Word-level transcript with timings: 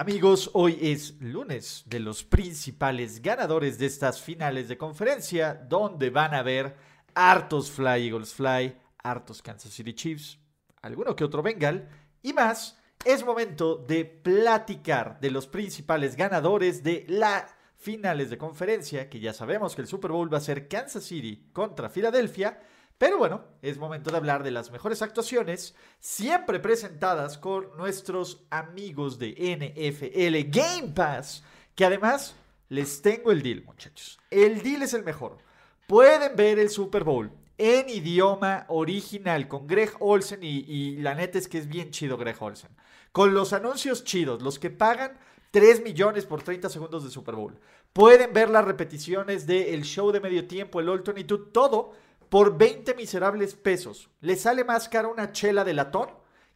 Amigos, 0.00 0.48
hoy 0.54 0.78
es 0.80 1.20
lunes 1.20 1.82
de 1.84 2.00
los 2.00 2.24
principales 2.24 3.20
ganadores 3.20 3.78
de 3.78 3.84
estas 3.84 4.18
finales 4.18 4.66
de 4.66 4.78
conferencia, 4.78 5.52
donde 5.52 6.08
van 6.08 6.32
a 6.32 6.42
ver 6.42 6.74
hartos 7.14 7.70
Fly 7.70 8.08
Eagles 8.08 8.32
Fly, 8.32 8.78
hartos 9.02 9.42
Kansas 9.42 9.74
City 9.74 9.92
Chiefs, 9.92 10.38
alguno 10.80 11.14
que 11.14 11.22
otro 11.22 11.42
Bengal 11.42 11.86
y 12.22 12.32
más 12.32 12.78
es 13.04 13.26
momento 13.26 13.76
de 13.76 14.06
platicar 14.06 15.20
de 15.20 15.32
los 15.32 15.46
principales 15.46 16.16
ganadores 16.16 16.82
de 16.82 17.04
las 17.06 17.54
finales 17.76 18.30
de 18.30 18.38
conferencia, 18.38 19.10
que 19.10 19.20
ya 19.20 19.34
sabemos 19.34 19.74
que 19.74 19.82
el 19.82 19.86
Super 19.86 20.12
Bowl 20.12 20.32
va 20.32 20.38
a 20.38 20.40
ser 20.40 20.66
Kansas 20.66 21.04
City 21.04 21.50
contra 21.52 21.90
Filadelfia, 21.90 22.58
pero 23.00 23.16
bueno, 23.16 23.42
es 23.62 23.78
momento 23.78 24.10
de 24.10 24.18
hablar 24.18 24.42
de 24.42 24.50
las 24.50 24.70
mejores 24.70 25.00
actuaciones, 25.00 25.74
siempre 26.00 26.60
presentadas 26.60 27.38
con 27.38 27.74
nuestros 27.78 28.44
amigos 28.50 29.18
de 29.18 29.30
NFL 29.30 30.50
Game 30.50 30.92
Pass, 30.94 31.42
que 31.74 31.86
además 31.86 32.36
les 32.68 33.00
tengo 33.00 33.32
el 33.32 33.40
deal, 33.40 33.64
muchachos. 33.64 34.20
El 34.28 34.62
deal 34.62 34.82
es 34.82 34.92
el 34.92 35.02
mejor. 35.02 35.38
Pueden 35.86 36.36
ver 36.36 36.58
el 36.58 36.68
Super 36.68 37.02
Bowl 37.02 37.32
en 37.56 37.88
idioma 37.88 38.66
original 38.68 39.48
con 39.48 39.66
Greg 39.66 39.92
Olsen 40.00 40.40
y, 40.42 40.98
la 40.98 41.14
neta 41.14 41.38
es 41.38 41.48
que 41.48 41.56
es 41.56 41.68
bien 41.68 41.92
chido 41.92 42.18
Greg 42.18 42.36
Olsen 42.38 42.70
con 43.12 43.32
los 43.32 43.54
anuncios 43.54 44.04
chidos, 44.04 44.42
los 44.42 44.58
que 44.58 44.68
pagan 44.68 45.18
3 45.52 45.82
millones 45.82 46.26
por 46.26 46.42
30 46.42 46.68
segundos 46.68 47.02
de 47.02 47.10
Super 47.10 47.34
Bowl. 47.34 47.58
Pueden 47.94 48.34
ver 48.34 48.50
las 48.50 48.66
repeticiones 48.66 49.46
del 49.46 49.84
show 49.84 50.12
de 50.12 50.20
medio 50.20 50.46
tiempo, 50.46 50.80
el 50.80 50.88
All 50.90 51.00
22, 51.00 51.50
todo 51.50 51.92
por 52.30 52.56
20 52.56 52.94
miserables 52.94 53.54
pesos. 53.54 54.08
Les 54.20 54.40
sale 54.40 54.64
más 54.64 54.88
caro 54.88 55.12
una 55.12 55.32
chela 55.32 55.64
de 55.64 55.74
latón 55.74 56.08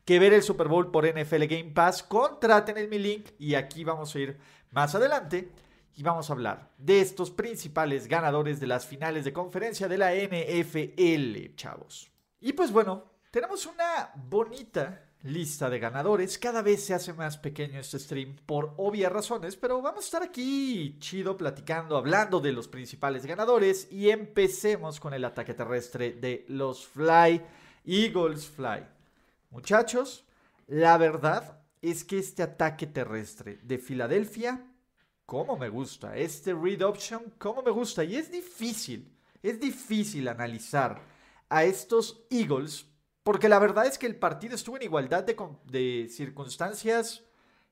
que 0.06 0.18
ver 0.18 0.32
el 0.32 0.42
Super 0.42 0.68
Bowl 0.68 0.90
por 0.90 1.06
NFL 1.06 1.44
Game 1.44 1.72
Pass. 1.74 2.02
Contraten 2.02 2.78
el 2.78 2.88
mi 2.88 2.98
link 2.98 3.30
y 3.38 3.54
aquí 3.54 3.84
vamos 3.84 4.14
a 4.14 4.18
ir 4.18 4.38
más 4.70 4.94
adelante 4.94 5.50
y 5.96 6.02
vamos 6.02 6.30
a 6.30 6.32
hablar 6.32 6.70
de 6.78 7.00
estos 7.00 7.30
principales 7.30 8.08
ganadores 8.08 8.60
de 8.60 8.66
las 8.66 8.86
finales 8.86 9.24
de 9.24 9.32
conferencia 9.32 9.88
de 9.88 9.98
la 9.98 10.12
NFL, 10.14 11.54
chavos. 11.56 12.10
Y 12.40 12.52
pues 12.52 12.72
bueno, 12.72 13.04
tenemos 13.30 13.66
una 13.66 14.12
bonita 14.14 15.03
lista 15.24 15.70
de 15.70 15.78
ganadores. 15.78 16.38
Cada 16.38 16.62
vez 16.62 16.84
se 16.84 16.94
hace 16.94 17.12
más 17.12 17.38
pequeño 17.38 17.80
este 17.80 17.98
stream 17.98 18.36
por 18.46 18.74
obvias 18.76 19.10
razones, 19.10 19.56
pero 19.56 19.80
vamos 19.80 20.04
a 20.04 20.06
estar 20.06 20.22
aquí 20.22 20.96
chido 21.00 21.36
platicando, 21.36 21.96
hablando 21.96 22.40
de 22.40 22.52
los 22.52 22.68
principales 22.68 23.24
ganadores 23.26 23.90
y 23.90 24.10
empecemos 24.10 25.00
con 25.00 25.14
el 25.14 25.24
ataque 25.24 25.54
terrestre 25.54 26.12
de 26.12 26.44
los 26.48 26.86
Fly 26.86 27.40
Eagles 27.86 28.46
Fly. 28.46 28.86
Muchachos, 29.50 30.24
la 30.66 30.98
verdad 30.98 31.58
es 31.80 32.04
que 32.04 32.18
este 32.18 32.42
ataque 32.42 32.86
terrestre 32.86 33.60
de 33.62 33.78
Filadelfia, 33.78 34.66
como 35.24 35.56
me 35.56 35.70
gusta, 35.70 36.16
este 36.16 36.52
read 36.52 36.82
option, 36.82 37.32
como 37.38 37.62
me 37.62 37.70
gusta, 37.70 38.04
y 38.04 38.16
es 38.16 38.30
difícil, 38.30 39.10
es 39.42 39.58
difícil 39.58 40.28
analizar 40.28 41.00
a 41.48 41.64
estos 41.64 42.26
Eagles 42.30 42.86
porque 43.24 43.48
la 43.48 43.58
verdad 43.58 43.86
es 43.86 43.98
que 43.98 44.06
el 44.06 44.16
partido 44.16 44.54
estuvo 44.54 44.76
en 44.76 44.82
igualdad 44.82 45.24
de, 45.24 46.08
circunstancias 46.10 47.24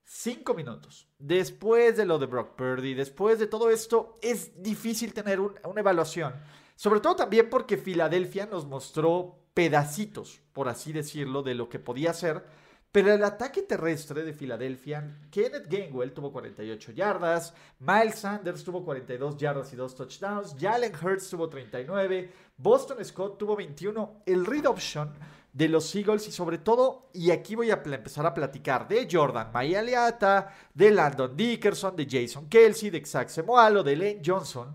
cinco 0.02 0.54
minutos. 0.54 1.06
Después 1.18 1.96
de 1.96 2.06
lo 2.06 2.18
de 2.18 2.26
Brock 2.26 2.56
Purdy, 2.56 2.94
después 2.94 3.38
de 3.38 3.46
todo 3.46 3.70
esto, 3.70 4.18
es 4.22 4.62
difícil 4.62 5.12
tener 5.12 5.40
una 5.40 5.80
evaluación. 5.80 6.34
Sobre 6.74 7.00
todo 7.00 7.16
también 7.16 7.50
porque 7.50 7.76
Filadelfia 7.76 8.46
nos 8.46 8.66
mostró 8.66 9.38
pedacitos, 9.52 10.40
por 10.54 10.68
así 10.68 10.90
decirlo, 10.90 11.42
de 11.42 11.54
lo 11.54 11.68
que 11.68 11.78
podía 11.78 12.14
ser. 12.14 12.44
Pero 12.90 13.12
el 13.12 13.22
ataque 13.22 13.62
terrestre 13.62 14.22
de 14.22 14.32
Filadelfia, 14.32 15.18
Kenneth 15.30 15.66
Gainwell 15.66 16.12
tuvo 16.12 16.32
48 16.32 16.92
yardas, 16.92 17.54
Miles 17.78 18.18
Sanders 18.18 18.64
tuvo 18.64 18.84
42 18.84 19.36
yardas 19.36 19.72
y 19.72 19.76
2 19.76 19.94
touchdowns, 19.94 20.56
Jalen 20.58 20.92
Hurts 20.94 21.30
tuvo 21.30 21.48
39, 21.48 22.30
Boston 22.56 23.02
Scott 23.04 23.38
tuvo 23.38 23.56
21. 23.56 24.22
El 24.26 24.44
read 24.44 24.66
option 24.66 25.10
de 25.52 25.68
los 25.68 25.94
Eagles 25.94 26.26
y 26.28 26.32
sobre 26.32 26.58
todo, 26.58 27.10
y 27.12 27.30
aquí 27.30 27.54
voy 27.54 27.70
a 27.70 27.82
empezar 27.84 28.24
a 28.24 28.32
platicar 28.32 28.88
de 28.88 29.06
Jordan 29.10 29.52
Mayaliata, 29.52 30.54
de 30.72 30.90
Landon 30.90 31.36
Dickerson, 31.36 31.94
de 31.94 32.06
Jason 32.10 32.48
Kelsey, 32.48 32.90
de 32.90 33.04
Semoalo, 33.04 33.82
de 33.82 33.96
Lane 33.96 34.22
Johnson, 34.24 34.74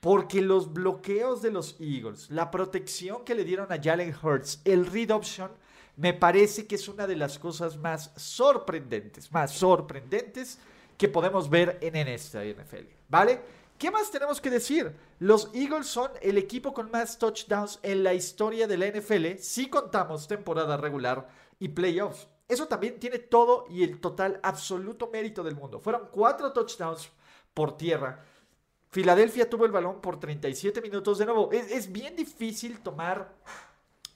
porque 0.00 0.42
los 0.42 0.72
bloqueos 0.72 1.40
de 1.40 1.50
los 1.50 1.76
Eagles, 1.80 2.30
la 2.30 2.50
protección 2.50 3.24
que 3.24 3.34
le 3.34 3.44
dieron 3.44 3.72
a 3.72 3.80
Jalen 3.82 4.14
Hurts, 4.22 4.60
el 4.64 4.86
read 4.86 5.10
option, 5.10 5.50
me 5.96 6.12
parece 6.12 6.66
que 6.66 6.76
es 6.76 6.88
una 6.88 7.06
de 7.06 7.16
las 7.16 7.38
cosas 7.38 7.76
más 7.78 8.12
sorprendentes, 8.16 9.32
más 9.32 9.52
sorprendentes 9.52 10.58
que 10.96 11.08
podemos 11.08 11.48
ver 11.48 11.78
en, 11.80 11.96
en 11.96 12.06
esta 12.08 12.44
NFL, 12.44 12.86
¿vale? 13.08 13.40
¿Qué 13.78 13.92
más 13.92 14.10
tenemos 14.10 14.40
que 14.40 14.50
decir? 14.50 14.92
Los 15.20 15.50
Eagles 15.54 15.86
son 15.86 16.10
el 16.20 16.36
equipo 16.36 16.74
con 16.74 16.90
más 16.90 17.16
touchdowns 17.16 17.78
en 17.84 18.02
la 18.02 18.12
historia 18.12 18.66
de 18.66 18.76
la 18.76 18.88
NFL 18.88 19.38
si 19.38 19.70
contamos 19.70 20.26
temporada 20.26 20.76
regular 20.76 21.28
y 21.60 21.68
playoffs. 21.68 22.26
Eso 22.48 22.66
también 22.66 22.98
tiene 22.98 23.20
todo 23.20 23.66
y 23.70 23.84
el 23.84 24.00
total 24.00 24.40
absoluto 24.42 25.08
mérito 25.12 25.44
del 25.44 25.54
mundo. 25.54 25.78
Fueron 25.78 26.08
cuatro 26.10 26.52
touchdowns 26.52 27.08
por 27.54 27.76
tierra. 27.76 28.24
Filadelfia 28.90 29.48
tuvo 29.48 29.64
el 29.64 29.70
balón 29.70 30.00
por 30.00 30.18
37 30.18 30.80
minutos 30.80 31.18
de 31.18 31.26
nuevo. 31.26 31.52
Es, 31.52 31.92
bien 31.92 32.16
difícil 32.16 32.80
tomar, 32.80 33.32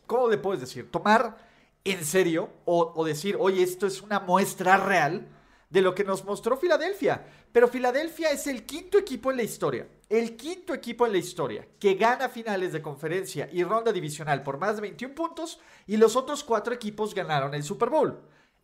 ¿cómo 0.09 0.29
le 0.29 0.39
puedes 0.39 0.61
decir? 0.61 0.91
Tomar 0.91 1.37
en 1.85 2.05
serio 2.05 2.51
o 2.65 3.05
decir, 3.05 3.37
oye, 3.39 3.63
esto 3.63 3.87
es 3.87 4.03
una 4.03 4.19
muestra 4.19 4.77
real 4.77 5.29
de 5.73 5.81
lo 5.81 5.95
que 5.95 6.05
nos 6.05 6.25
mostró 6.25 6.57
Filadelfia. 6.59 7.25
Pero 7.51 7.67
Filadelfia 7.67 8.31
es 8.31 8.47
el 8.47 8.65
quinto 8.65 8.99
equipo 8.99 9.31
en 9.31 9.39
la 9.39 9.43
historia, 9.43 9.89
el 10.09 10.37
quinto 10.37 10.75
equipo 10.75 11.07
en 11.07 11.13
la 11.13 11.19
historia 11.19 11.67
que 11.81 11.95
gana 11.95 12.29
finales 12.29 12.75
de 12.75 12.83
conferencia 12.83 13.49
y 13.51 13.65
ronda 13.65 13.91
divisional 13.91 14.43
por 14.43 14.59
más 14.59 14.77
de 14.77 14.83
21 14.83 15.15
puntos 15.15 15.59
y 15.87 15.97
los 15.97 16.15
otros 16.15 16.45
cuatro 16.45 16.75
equipos 16.75 17.15
ganaron 17.15 17.55
el 17.55 17.65
Super 17.65 17.89
Bowl. 17.89 18.21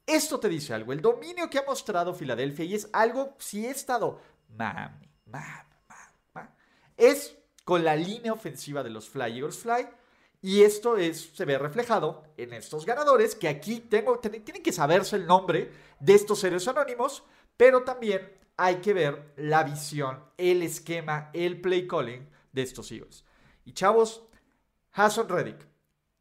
Esto 0.07 0.39
te 0.39 0.51
dice 0.51 0.75
algo, 0.75 0.93
el 0.93 1.01
dominio 1.01 1.49
que 1.49 1.59
ha 1.59 1.65
mostrado 1.65 2.15
Filadelfia 2.15 2.67
y 2.67 2.75
es 2.75 2.91
algo, 2.93 3.35
si 3.39 3.67
he 3.67 3.71
estado, 3.71 4.21
mami, 4.57 5.09
mami, 5.27 5.77
mami, 6.35 6.49
es 6.97 7.37
con 7.65 7.85
la 7.85 7.97
línea 7.97 8.35
ofensiva 8.35 8.83
de 8.83 8.91
los 8.91 9.09
Fly 9.09 9.39
Eagles 9.39 9.59
Fly 9.59 9.89
y 10.41 10.63
esto 10.63 10.97
es, 10.97 11.31
se 11.35 11.45
ve 11.45 11.59
reflejado 11.59 12.23
en 12.37 12.53
estos 12.53 12.87
ganadores, 12.87 13.35
que 13.35 13.49
aquí 13.49 13.81
tengo, 13.81 14.19
tienen 14.21 14.63
que 14.63 14.73
saberse 14.73 15.17
el 15.17 15.27
nombre 15.27 15.73
de 15.99 16.15
estos 16.15 16.39
seres 16.39 16.69
anónimos, 16.69 17.25
pero 17.57 17.83
también 17.83 18.33
hay 18.57 18.77
que 18.77 18.93
ver 18.93 19.33
la 19.37 19.65
visión, 19.65 20.23
el 20.37 20.63
esquema, 20.63 21.31
el 21.33 21.61
play 21.61 21.87
calling 21.87 22.29
de 22.53 22.63
estos 22.63 22.91
Eagles. 22.93 23.25
Y 23.65 23.73
chavos, 23.73 24.23
Hassan 24.93 25.29
Reddick, 25.29 25.67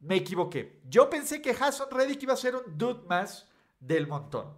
me 0.00 0.16
equivoqué. 0.16 0.80
Yo 0.88 1.08
pensé 1.10 1.40
que 1.40 1.50
Hassan 1.50 1.88
Reddick 1.90 2.22
iba 2.22 2.34
a 2.34 2.36
ser 2.36 2.56
un 2.56 2.78
dude 2.78 3.06
más 3.08 3.48
del 3.80 4.06
montón. 4.06 4.56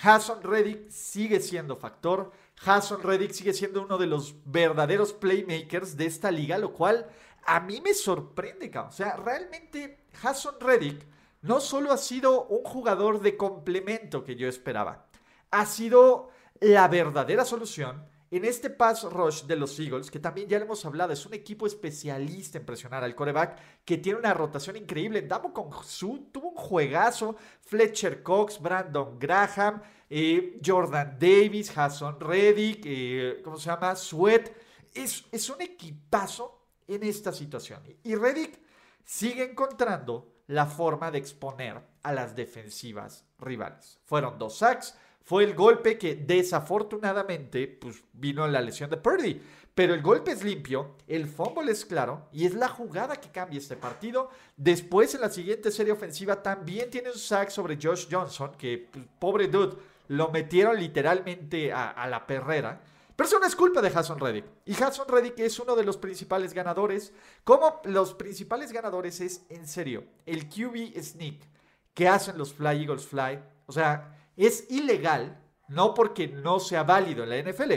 Hassan 0.00 0.42
Reddick 0.42 0.90
sigue 0.90 1.40
siendo 1.40 1.76
factor. 1.76 2.30
Hassan 2.64 3.02
Reddick 3.02 3.32
sigue 3.32 3.52
siendo 3.52 3.82
uno 3.82 3.98
de 3.98 4.06
los 4.06 4.34
verdaderos 4.44 5.12
playmakers 5.12 5.96
de 5.96 6.06
esta 6.06 6.30
liga, 6.30 6.58
lo 6.58 6.72
cual 6.72 7.08
a 7.44 7.60
mí 7.60 7.80
me 7.80 7.94
sorprende. 7.94 8.70
O 8.78 8.92
sea, 8.92 9.16
realmente 9.16 10.06
Hassan 10.22 10.54
Reddick 10.60 11.06
no 11.42 11.60
solo 11.60 11.92
ha 11.92 11.98
sido 11.98 12.46
un 12.46 12.64
jugador 12.64 13.20
de 13.20 13.36
complemento 13.36 14.24
que 14.24 14.36
yo 14.36 14.48
esperaba, 14.48 15.06
ha 15.50 15.66
sido 15.66 16.30
la 16.60 16.88
verdadera 16.88 17.44
solución 17.44 18.04
en 18.30 18.44
este 18.44 18.68
pass 18.68 19.04
rush 19.04 19.44
de 19.44 19.56
los 19.56 19.78
Eagles, 19.78 20.10
que 20.10 20.18
también 20.18 20.48
ya 20.48 20.58
le 20.58 20.66
hemos 20.66 20.84
hablado, 20.84 21.12
es 21.12 21.24
un 21.24 21.32
equipo 21.32 21.66
especialista 21.66 22.58
en 22.58 22.66
presionar 22.66 23.02
al 23.02 23.14
coreback, 23.14 23.58
que 23.84 23.96
tiene 23.96 24.18
una 24.18 24.34
rotación 24.34 24.76
increíble. 24.76 25.22
Damo 25.22 25.52
con 25.52 25.70
Su 25.82 26.28
tuvo 26.30 26.50
un 26.50 26.56
juegazo, 26.56 27.36
Fletcher 27.62 28.22
Cox, 28.22 28.60
Brandon 28.60 29.18
Graham, 29.18 29.80
eh, 30.10 30.60
Jordan 30.64 31.16
Davis, 31.18 31.76
Hassan 31.76 32.20
Reddick, 32.20 32.82
eh, 32.84 33.40
¿cómo 33.42 33.56
se 33.56 33.70
llama? 33.70 33.96
Sweat. 33.96 34.50
Es, 34.92 35.24
es 35.32 35.48
un 35.48 35.62
equipazo 35.62 36.57
en 36.88 37.04
esta 37.04 37.32
situación. 37.32 37.82
Y 38.02 38.14
Reddick 38.14 38.58
sigue 39.04 39.44
encontrando 39.50 40.34
la 40.48 40.66
forma 40.66 41.10
de 41.10 41.18
exponer 41.18 41.80
a 42.02 42.12
las 42.12 42.34
defensivas 42.34 43.24
rivales. 43.38 43.98
Fueron 44.04 44.38
dos 44.38 44.58
sacks, 44.58 44.94
fue 45.22 45.44
el 45.44 45.54
golpe 45.54 45.98
que 45.98 46.14
desafortunadamente 46.14 47.68
pues, 47.68 48.02
vino 48.14 48.46
en 48.46 48.52
la 48.52 48.62
lesión 48.62 48.88
de 48.90 48.96
Purdy. 48.96 49.40
Pero 49.74 49.94
el 49.94 50.02
golpe 50.02 50.32
es 50.32 50.42
limpio, 50.42 50.96
el 51.06 51.28
fumble 51.28 51.70
es 51.70 51.84
claro 51.84 52.28
y 52.32 52.46
es 52.46 52.54
la 52.54 52.66
jugada 52.66 53.14
que 53.14 53.28
cambia 53.28 53.58
este 53.58 53.76
partido. 53.76 54.30
Después 54.56 55.14
en 55.14 55.20
la 55.20 55.30
siguiente 55.30 55.70
serie 55.70 55.92
ofensiva 55.92 56.42
también 56.42 56.90
tiene 56.90 57.10
un 57.10 57.18
sack 57.18 57.50
sobre 57.50 57.78
Josh 57.80 58.08
Johnson, 58.10 58.52
que 58.58 58.88
pues, 58.90 59.04
pobre 59.20 59.46
dude, 59.46 59.76
lo 60.08 60.30
metieron 60.30 60.76
literalmente 60.80 61.72
a, 61.72 61.90
a 61.90 62.08
la 62.08 62.26
perrera. 62.26 62.80
Pero 63.18 63.26
eso 63.26 63.40
no 63.40 63.46
es 63.46 63.56
culpa 63.56 63.82
de 63.82 63.88
Hassan 63.88 64.20
Reddick. 64.20 64.44
Y 64.64 64.80
Hassan 64.80 65.08
Reddick 65.08 65.40
es 65.40 65.58
uno 65.58 65.74
de 65.74 65.82
los 65.82 65.96
principales 65.96 66.54
ganadores. 66.54 67.12
Como 67.42 67.80
los 67.82 68.14
principales 68.14 68.70
ganadores 68.70 69.20
es, 69.20 69.44
en 69.48 69.66
serio, 69.66 70.04
el 70.24 70.48
QB 70.48 70.96
sneak 71.02 71.40
que 71.94 72.06
hacen 72.06 72.38
los 72.38 72.54
Fly 72.54 72.82
Eagles 72.82 73.04
Fly. 73.04 73.40
O 73.66 73.72
sea, 73.72 74.16
es 74.36 74.70
ilegal, 74.70 75.36
no 75.66 75.94
porque 75.94 76.28
no 76.28 76.60
sea 76.60 76.84
válido 76.84 77.24
en 77.24 77.30
la 77.30 77.50
NFL. 77.50 77.72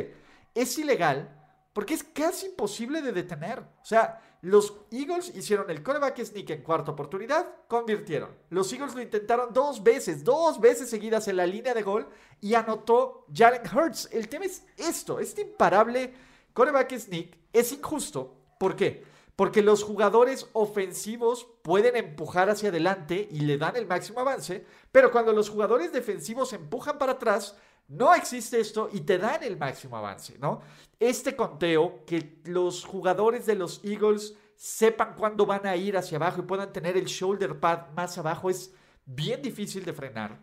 Es 0.53 0.77
ilegal 0.77 1.40
porque 1.73 1.93
es 1.93 2.03
casi 2.03 2.47
imposible 2.47 3.01
de 3.01 3.11
detener. 3.11 3.59
O 3.59 3.85
sea, 3.85 4.21
los 4.41 4.73
Eagles 4.91 5.31
hicieron 5.35 5.69
el 5.69 5.83
coreback 5.83 6.23
sneak 6.23 6.49
en 6.49 6.63
cuarta 6.63 6.91
oportunidad, 6.91 7.47
convirtieron. 7.67 8.31
Los 8.49 8.71
Eagles 8.73 8.95
lo 8.95 9.01
intentaron 9.01 9.53
dos 9.53 9.83
veces, 9.83 10.23
dos 10.23 10.59
veces 10.59 10.89
seguidas 10.89 11.27
en 11.27 11.37
la 11.37 11.45
línea 11.45 11.73
de 11.73 11.83
gol 11.83 12.07
y 12.39 12.55
anotó 12.55 13.25
Jalen 13.33 13.61
Hurts. 13.73 14.09
El 14.11 14.27
tema 14.27 14.45
es 14.45 14.65
esto, 14.77 15.19
este 15.19 15.41
imparable 15.41 16.13
coreback 16.53 16.97
sneak 16.97 17.37
es 17.53 17.71
injusto. 17.71 18.35
¿Por 18.59 18.75
qué? 18.75 19.03
Porque 19.35 19.61
los 19.61 19.83
jugadores 19.83 20.47
ofensivos 20.53 21.47
pueden 21.61 21.95
empujar 21.95 22.49
hacia 22.49 22.69
adelante 22.69 23.27
y 23.31 23.41
le 23.41 23.57
dan 23.57 23.75
el 23.75 23.87
máximo 23.87 24.19
avance, 24.19 24.65
pero 24.91 25.11
cuando 25.11 25.33
los 25.33 25.49
jugadores 25.49 25.93
defensivos 25.93 26.53
empujan 26.53 26.97
para 26.97 27.13
atrás, 27.13 27.55
no 27.91 28.15
existe 28.15 28.57
esto 28.57 28.89
y 28.91 29.01
te 29.01 29.17
dan 29.17 29.43
el 29.43 29.57
máximo 29.57 29.97
avance, 29.97 30.37
¿no? 30.39 30.61
Este 30.97 31.35
conteo, 31.35 32.05
que 32.05 32.39
los 32.45 32.85
jugadores 32.85 33.45
de 33.45 33.55
los 33.55 33.83
Eagles 33.83 34.33
sepan 34.55 35.15
cuándo 35.17 35.45
van 35.45 35.67
a 35.67 35.75
ir 35.75 35.97
hacia 35.97 36.17
abajo 36.17 36.39
y 36.39 36.45
puedan 36.45 36.71
tener 36.71 36.95
el 36.95 37.05
shoulder 37.05 37.59
pad 37.59 37.89
más 37.93 38.17
abajo, 38.17 38.49
es 38.49 38.73
bien 39.05 39.41
difícil 39.41 39.83
de 39.83 39.91
frenar. 39.91 40.39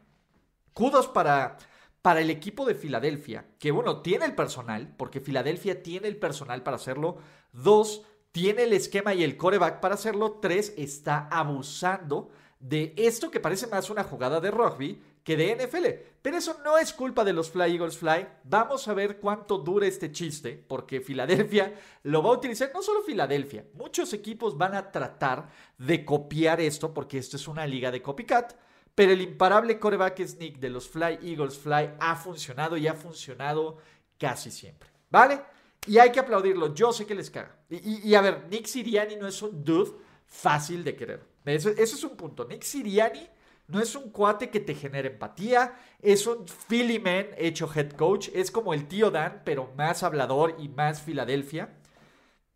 Kudos 0.74 1.08
para, 1.08 1.56
para 2.02 2.20
el 2.20 2.28
equipo 2.28 2.66
de 2.66 2.74
Filadelfia, 2.74 3.46
que 3.58 3.72
uno, 3.72 4.02
tiene 4.02 4.26
el 4.26 4.34
personal, 4.34 4.94
porque 4.98 5.20
Filadelfia 5.20 5.82
tiene 5.82 6.08
el 6.08 6.18
personal 6.18 6.62
para 6.62 6.76
hacerlo. 6.76 7.16
Dos, 7.52 8.02
tiene 8.30 8.64
el 8.64 8.74
esquema 8.74 9.14
y 9.14 9.24
el 9.24 9.38
coreback 9.38 9.80
para 9.80 9.94
hacerlo. 9.94 10.38
Tres, 10.42 10.74
está 10.76 11.28
abusando 11.30 12.28
de 12.60 12.92
esto 12.98 13.30
que 13.30 13.40
parece 13.40 13.68
más 13.68 13.88
una 13.88 14.04
jugada 14.04 14.38
de 14.38 14.50
rugby 14.50 15.00
que 15.22 15.36
de 15.36 15.56
NFL. 15.56 15.86
Pero 16.22 16.36
eso 16.36 16.60
no 16.64 16.78
es 16.78 16.92
culpa 16.92 17.24
de 17.24 17.32
los 17.32 17.50
Fly 17.50 17.74
Eagles 17.74 17.98
Fly. 17.98 18.26
Vamos 18.44 18.88
a 18.88 18.94
ver 18.94 19.18
cuánto 19.18 19.58
dura 19.58 19.86
este 19.86 20.10
chiste, 20.12 20.62
porque 20.66 21.00
Filadelfia 21.00 21.74
lo 22.02 22.22
va 22.22 22.30
a 22.30 22.34
utilizar, 22.34 22.70
no 22.74 22.82
solo 22.82 23.02
Filadelfia, 23.02 23.66
muchos 23.74 24.12
equipos 24.12 24.56
van 24.56 24.74
a 24.74 24.90
tratar 24.90 25.48
de 25.76 26.04
copiar 26.04 26.60
esto, 26.60 26.92
porque 26.92 27.18
esto 27.18 27.36
es 27.36 27.48
una 27.48 27.66
liga 27.66 27.90
de 27.90 28.02
copycat. 28.02 28.54
Pero 28.94 29.12
el 29.12 29.20
imparable 29.20 29.78
coreback 29.78 30.26
sneak 30.26 30.58
de 30.58 30.70
los 30.70 30.88
Fly 30.88 31.20
Eagles 31.22 31.56
Fly 31.56 31.90
ha 32.00 32.16
funcionado 32.16 32.76
y 32.76 32.88
ha 32.88 32.94
funcionado 32.94 33.78
casi 34.18 34.50
siempre. 34.50 34.88
¿Vale? 35.08 35.40
Y 35.86 35.98
hay 35.98 36.10
que 36.10 36.20
aplaudirlo. 36.20 36.74
Yo 36.74 36.92
sé 36.92 37.06
que 37.06 37.14
les 37.14 37.30
caga. 37.30 37.56
Y, 37.70 38.14
a 38.14 38.20
ver, 38.20 38.46
Nick 38.50 38.66
Siriani 38.66 39.16
no 39.16 39.28
es 39.28 39.40
un 39.40 39.64
dude 39.64 39.92
fácil 40.26 40.82
de 40.82 40.96
querer. 40.96 41.22
Eso, 41.44 41.70
eso 41.70 41.96
es 41.96 42.04
un 42.04 42.16
punto. 42.16 42.44
Nick 42.44 42.62
Siriani 42.62 43.28
no 43.68 43.80
es 43.80 43.94
un 43.94 44.10
cuate 44.10 44.50
que 44.50 44.60
te 44.60 44.74
genere 44.74 45.08
empatía, 45.08 45.78
es 46.00 46.26
un 46.26 46.46
Philly 46.46 46.98
man 46.98 47.26
hecho 47.36 47.70
head 47.72 47.90
coach, 47.92 48.30
es 48.34 48.50
como 48.50 48.72
el 48.72 48.88
tío 48.88 49.10
Dan, 49.10 49.42
pero 49.44 49.72
más 49.76 50.02
hablador 50.02 50.56
y 50.58 50.68
más 50.68 51.02
Filadelfia. 51.02 51.74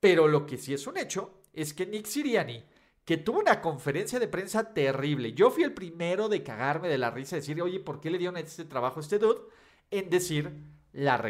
Pero 0.00 0.26
lo 0.26 0.46
que 0.46 0.56
sí 0.56 0.72
es 0.74 0.86
un 0.86 0.96
hecho 0.96 1.42
es 1.52 1.74
que 1.74 1.86
Nick 1.86 2.06
Siriani, 2.06 2.64
que 3.04 3.18
tuvo 3.18 3.40
una 3.40 3.60
conferencia 3.60 4.18
de 4.18 4.26
prensa 4.26 4.72
terrible, 4.72 5.34
yo 5.34 5.50
fui 5.50 5.64
el 5.64 5.74
primero 5.74 6.28
de 6.28 6.42
cagarme 6.42 6.88
de 6.88 6.98
la 6.98 7.10
risa, 7.10 7.36
decir, 7.36 7.60
oye, 7.60 7.78
¿por 7.78 8.00
qué 8.00 8.10
le 8.10 8.18
dieron 8.18 8.38
este 8.38 8.64
trabajo 8.64 9.00
a 9.00 9.02
este 9.02 9.18
dude? 9.18 9.42
En 9.90 10.08
decir, 10.08 10.50
la. 10.92 11.22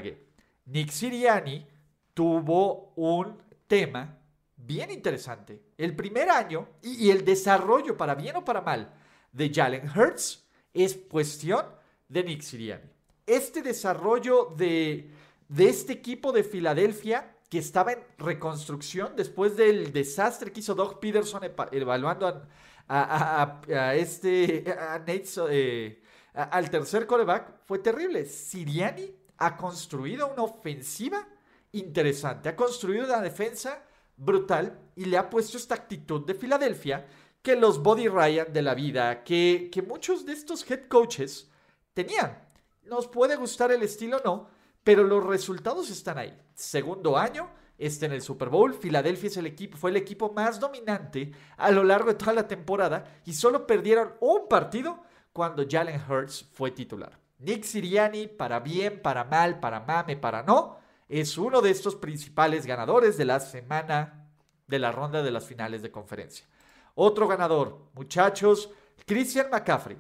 Nick 0.67 0.91
Siriani 0.91 1.67
tuvo 2.15 2.93
un 2.95 3.43
tema 3.67 4.19
bien 4.57 4.93
interesante. 4.93 5.61
El 5.77 5.97
primer 5.97 6.31
año 6.31 6.69
y 6.83 7.11
el 7.11 7.25
desarrollo, 7.25 7.97
para 7.97 8.15
bien 8.15 8.37
o 8.37 8.45
para 8.45 8.61
mal, 8.61 8.95
de 9.33 9.51
Jalen 9.53 9.89
Hurts 9.89 10.47
es 10.73 10.95
cuestión 10.95 11.65
de 12.09 12.23
Nick 12.25 12.43
Sirianni. 12.43 12.91
Este 13.27 13.63
desarrollo 13.63 14.55
de, 14.57 15.11
de 15.49 15.69
este 15.69 15.95
equipo 15.95 16.33
de 16.33 16.45
Filadelfia 16.45 17.37
que 17.49 17.59
estaba 17.59 17.93
en 17.93 17.99
reconstrucción 18.19 19.15
después 19.17 19.57
del 19.57 19.93
desastre 19.93 20.53
que 20.53 20.61
hizo 20.61 20.75
Doug 20.75 20.99
Peterson 21.01 21.43
evaluando 21.71 22.47
a, 22.89 23.95
este 23.95 24.65
eh, 24.67 26.03
al 26.33 26.71
tercer 26.71 27.07
coreback 27.07 27.61
fue 27.67 27.79
terrible. 27.79 28.25
Siriani 28.25 29.15
ha 29.39 29.57
construido 29.57 30.33
una 30.33 30.43
ofensiva 30.43 31.27
interesante, 31.73 32.49
ha 32.49 32.57
construido 32.57 33.05
una 33.05 33.21
defensa 33.21 33.83
brutal 34.17 34.79
y 34.97 35.05
le 35.05 35.19
ha 35.19 35.29
puesto 35.29 35.57
esta 35.57 35.75
actitud 35.75 36.25
de 36.25 36.35
Filadelfia 36.35 37.07
que 37.43 37.57
los 37.57 37.83
Body 37.83 38.09
Ryan 38.09 38.53
de 38.53 38.63
la 38.63 38.75
vida, 38.75 39.25
que, 39.25 39.69
que 39.73 39.83
muchos 39.83 40.25
de 40.25 40.33
estos 40.33 40.69
head 40.71 40.87
coaches 40.87 41.51
tenían. 41.93 42.39
Nos 42.85 43.09
puede 43.09 43.37
gustar 43.37 43.73
el 43.73 43.83
estilo 43.83 44.19
o 44.19 44.23
no, 44.25 44.49
pero 44.85 45.05
los 45.05 45.25
resultados 45.25 45.91
están 45.91 46.19
ahí. 46.19 46.37
Segundo 46.55 47.19
año, 47.19 47.51
está 47.87 48.07
en 48.07 48.13
el 48.13 48.23
Super 48.23 48.49
Bowl. 48.49 48.75
Filadelfia 48.75 49.29
es 49.29 49.37
el 49.37 49.47
equipo, 49.47 49.77
fue 49.77 49.91
el 49.91 49.97
equipo 49.97 50.33
más 50.33 50.61
dominante 50.61 51.33
a 51.57 51.71
lo 51.71 51.85
largo 51.85 52.11
de 52.11 52.15
toda 52.15 52.33
la 52.33 52.49
temporada 52.49 53.21
y 53.25 53.33
solo 53.35 53.67
perdieron 53.67 54.15
un 54.21 54.49
partido 54.49 55.03
cuando 55.33 55.65
Jalen 55.69 56.01
Hurts 56.09 56.49
fue 56.53 56.71
titular. 56.71 57.19
Nick 57.39 57.65
Siriani, 57.65 58.29
para 58.29 58.61
bien, 58.61 59.01
para 59.03 59.25
mal, 59.25 59.59
para 59.59 59.81
mame, 59.81 60.17
para 60.17 60.43
no, 60.43 60.79
es 61.09 61.37
uno 61.37 61.61
de 61.61 61.71
estos 61.71 61.97
principales 61.97 62.67
ganadores 62.67 63.17
de 63.17 63.25
la 63.25 63.41
semana 63.41 64.29
de 64.69 64.79
la 64.79 64.93
ronda 64.93 65.23
de 65.23 65.31
las 65.31 65.45
finales 65.45 65.83
de 65.83 65.91
conferencia. 65.91 66.47
Otro 66.95 67.27
ganador, 67.27 67.91
muchachos, 67.95 68.71
Christian 69.07 69.49
McCaffrey. 69.51 69.97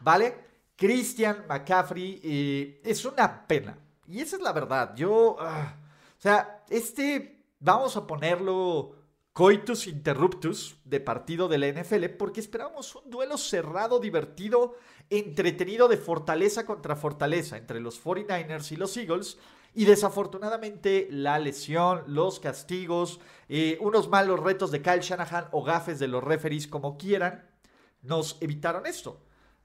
¿Vale? 0.00 0.48
Christian 0.76 1.44
McCaffrey 1.48 2.20
eh, 2.22 2.80
es 2.84 3.04
una 3.04 3.46
pena. 3.46 3.76
Y 4.06 4.20
esa 4.20 4.36
es 4.36 4.42
la 4.42 4.52
verdad. 4.52 4.94
Yo, 4.94 5.36
ah, 5.40 5.74
o 6.16 6.20
sea, 6.20 6.64
este, 6.70 7.44
vamos 7.58 7.96
a 7.96 8.06
ponerlo 8.06 8.94
coitus 9.32 9.86
interruptus 9.86 10.76
de 10.84 11.00
partido 11.00 11.48
de 11.48 11.58
la 11.58 11.68
NFL 11.68 12.06
porque 12.18 12.40
esperábamos 12.40 12.94
un 12.94 13.10
duelo 13.10 13.36
cerrado, 13.36 14.00
divertido, 14.00 14.76
entretenido 15.10 15.88
de 15.88 15.96
fortaleza 15.96 16.64
contra 16.64 16.96
fortaleza 16.96 17.56
entre 17.56 17.80
los 17.80 18.02
49ers 18.02 18.72
y 18.72 18.76
los 18.76 18.96
Eagles. 18.96 19.38
Y 19.74 19.84
desafortunadamente 19.84 21.08
la 21.10 21.38
lesión, 21.38 22.02
los 22.06 22.40
castigos, 22.40 23.20
eh, 23.48 23.78
unos 23.80 24.08
malos 24.08 24.40
retos 24.40 24.70
de 24.70 24.82
Kyle 24.82 25.00
Shanahan 25.00 25.48
o 25.52 25.62
gafes 25.62 25.98
de 25.98 26.08
los 26.08 26.24
referees 26.24 26.66
como 26.66 26.96
quieran, 26.96 27.48
nos 28.02 28.38
evitaron 28.40 28.86
esto. 28.86 29.20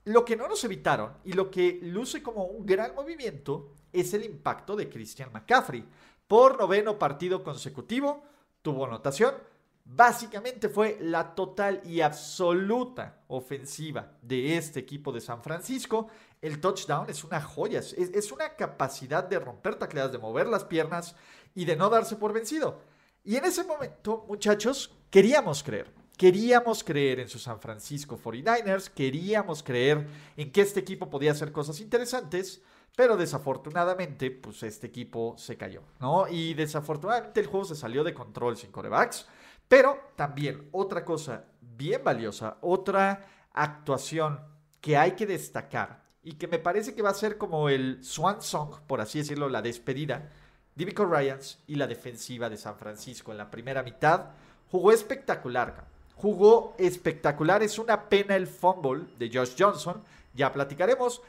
Lo 0.06 0.26
que 0.26 0.36
no 0.36 0.48
nos 0.48 0.64
evitaron 0.64 1.14
y 1.24 1.34
lo 1.34 1.50
que 1.50 1.80
luce 1.82 2.22
como 2.22 2.44
un 2.44 2.66
gran 2.66 2.94
movimiento 2.94 3.72
es 3.94 4.14
el 4.14 4.26
impacto 4.26 4.76
de 4.76 4.90
Christian 4.90 5.32
McCaffrey. 5.32 5.86
Por 6.28 6.60
noveno 6.60 7.00
partido 7.00 7.44
consecutivo 7.44 8.24
tuvo 8.62 8.86
anotación, 8.86 9.36
básicamente 9.86 10.70
fue 10.70 10.98
la 11.02 11.36
total 11.36 11.82
y 11.86 12.02
absoluta 12.02 13.22
ofensiva 13.28 14.14
de 14.22 14.58
este 14.58 14.80
equipo 14.80 15.12
de 15.12 15.22
San 15.22 15.44
Francisco. 15.44 16.08
El 16.42 16.60
touchdown 16.60 17.10
es 17.10 17.24
una 17.24 17.42
joya, 17.42 17.80
es, 17.80 18.32
una 18.32 18.56
capacidad 18.56 19.24
de 19.24 19.40
romper 19.40 19.76
tacleadas, 19.76 20.12
de 20.12 20.18
mover 20.18 20.48
las 20.48 20.66
piernas 20.66 21.16
y 21.56 21.66
de 21.66 21.76
no 21.76 21.90
darse 21.90 22.16
por 22.16 22.34
vencido. 22.34 22.82
Y 23.24 23.38
en 23.38 23.46
ese 23.46 23.64
momento, 23.64 24.26
muchachos, 24.28 24.94
queríamos 25.10 25.64
creer. 25.64 25.92
Queríamos 26.18 26.84
creer 26.84 27.22
en 27.22 27.28
su 27.28 27.40
San 27.40 27.60
Francisco 27.60 28.20
49ers, 28.24 28.90
queríamos 28.90 29.64
creer 29.64 30.08
en 30.38 30.52
que 30.52 30.62
este 30.62 30.80
equipo 30.80 31.10
podía 31.10 31.32
hacer 31.32 31.52
cosas 31.52 31.80
interesantes, 31.80 32.62
pero 32.96 33.18
desafortunadamente, 33.18 34.30
pues 34.30 34.62
este 34.62 34.86
equipo 34.86 35.34
se 35.40 35.58
cayó, 35.58 35.82
¿no? 36.00 36.28
Y 36.28 36.54
desafortunadamente 36.54 37.40
el 37.40 37.48
juego 37.48 37.66
se 37.66 37.76
salió 37.76 38.04
de 38.04 38.14
control 38.14 38.58
sin 38.58 38.72
corebacks. 38.72 39.28
Pero 39.68 40.12
también 40.16 40.68
otra 40.72 41.04
cosa 41.04 41.46
bien 41.62 42.04
valiosa, 42.04 42.58
otra 42.62 43.26
actuación 43.54 44.40
que 44.82 44.98
hay 44.98 45.14
que 45.14 45.26
destacar 45.26 46.04
y 46.24 46.34
que 46.34 46.48
me 46.48 46.60
parece 46.60 46.96
que 46.96 47.02
va 47.02 47.10
a 47.10 47.16
ser 47.16 47.38
como 47.38 47.70
el 47.70 48.04
swan 48.04 48.42
song, 48.42 48.76
por 48.88 49.02
así 49.02 49.20
decirlo, 49.20 49.50
la 49.50 49.62
despedida, 49.62 50.30
Divico 50.76 51.06
Ryans 51.06 51.60
y 51.68 51.76
la 51.76 51.86
defensiva 51.86 52.50
de 52.50 52.58
San 52.58 52.78
Francisco 52.78 53.32
en 53.32 53.38
la 53.38 53.52
primera 53.52 53.84
mitad 53.84 54.32
jugó 54.72 54.92
espectacular. 54.92 55.86
jugó 56.16 56.74
espectacular. 56.78 57.62
Es 57.62 57.78
una 57.78 58.10
pena 58.10 58.36
el 58.36 58.48
fumble 58.48 59.06
de 59.20 59.30
Josh 59.32 59.56
Johnson, 59.58 60.02
ya 60.34 60.52
platicaremos. 60.52 61.22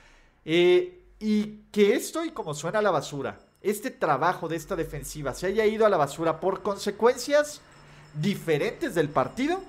Eh, 0.45 1.03
y 1.19 1.65
que 1.71 1.95
esto, 1.95 2.25
y 2.25 2.31
como 2.31 2.55
suena 2.55 2.79
a 2.79 2.83
la 2.83 2.91
basura, 2.91 3.39
este 3.61 3.91
trabajo 3.91 4.49
de 4.49 4.57
esta 4.57 4.77
defensiva 4.77 5.35
se 5.35 5.47
haya 5.47 5.67
ido 5.67 5.85
a 5.85 5.89
la 5.89 5.97
basura 5.97 6.41
por 6.41 6.63
consecuencias 6.63 7.61
diferentes 8.15 8.95
del 8.95 9.09
partido, 9.09 9.63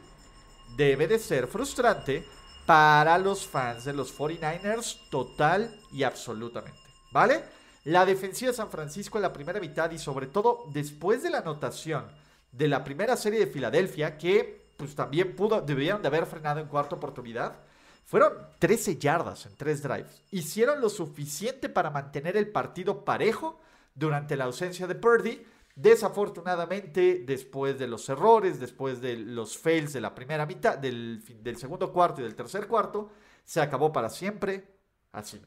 debe 0.75 1.07
de 1.07 1.19
ser 1.19 1.47
frustrante 1.47 2.25
para 2.65 3.17
los 3.17 3.45
fans 3.45 3.85
de 3.85 3.93
los 3.93 4.17
49ers 4.17 5.09
total 5.09 5.79
y 5.91 6.03
absolutamente. 6.03 6.79
¿Vale? 7.11 7.43
La 7.85 8.05
defensiva 8.05 8.51
de 8.51 8.57
San 8.57 8.69
Francisco 8.69 9.17
en 9.17 9.23
la 9.23 9.33
primera 9.33 9.59
mitad 9.59 9.91
y 9.91 9.99
sobre 9.99 10.27
todo 10.27 10.65
después 10.73 11.21
de 11.21 11.29
la 11.29 11.39
anotación 11.39 12.05
de 12.51 12.67
la 12.67 12.83
primera 12.83 13.15
serie 13.15 13.39
de 13.39 13.47
Filadelfia, 13.47 14.17
que 14.17 14.65
pues 14.77 14.95
también 14.95 15.35
pudo, 15.35 15.61
debieron 15.61 16.01
de 16.01 16.07
haber 16.07 16.25
frenado 16.25 16.59
en 16.59 16.67
cuarta 16.67 16.95
oportunidad, 16.95 17.59
fueron 18.05 18.33
13 18.59 18.97
yardas 18.97 19.45
en 19.45 19.55
tres 19.55 19.81
drives. 19.81 20.21
Hicieron 20.31 20.79
lo 20.79 20.89
suficiente 20.89 21.69
para 21.69 21.89
mantener 21.89 22.37
el 22.37 22.49
partido 22.49 23.03
parejo 23.03 23.59
durante 23.95 24.35
la 24.35 24.45
ausencia 24.45 24.87
de 24.87 24.95
Purdy. 24.95 25.45
Desafortunadamente, 25.75 27.23
después 27.25 27.77
de 27.77 27.87
los 27.87 28.07
errores, 28.07 28.59
después 28.59 29.01
de 29.01 29.17
los 29.17 29.57
fails 29.57 29.91
de 29.91 30.01
la 30.01 30.15
primera 30.15 30.45
mitad, 30.45 30.77
del, 30.77 31.21
del 31.43 31.57
segundo 31.57 31.91
cuarto 31.91 32.21
y 32.21 32.23
del 32.23 32.35
tercer 32.35 32.67
cuarto, 32.67 33.09
se 33.43 33.59
acabó 33.59 33.91
para 33.91 34.09
siempre 34.09 34.65
así. 35.11 35.41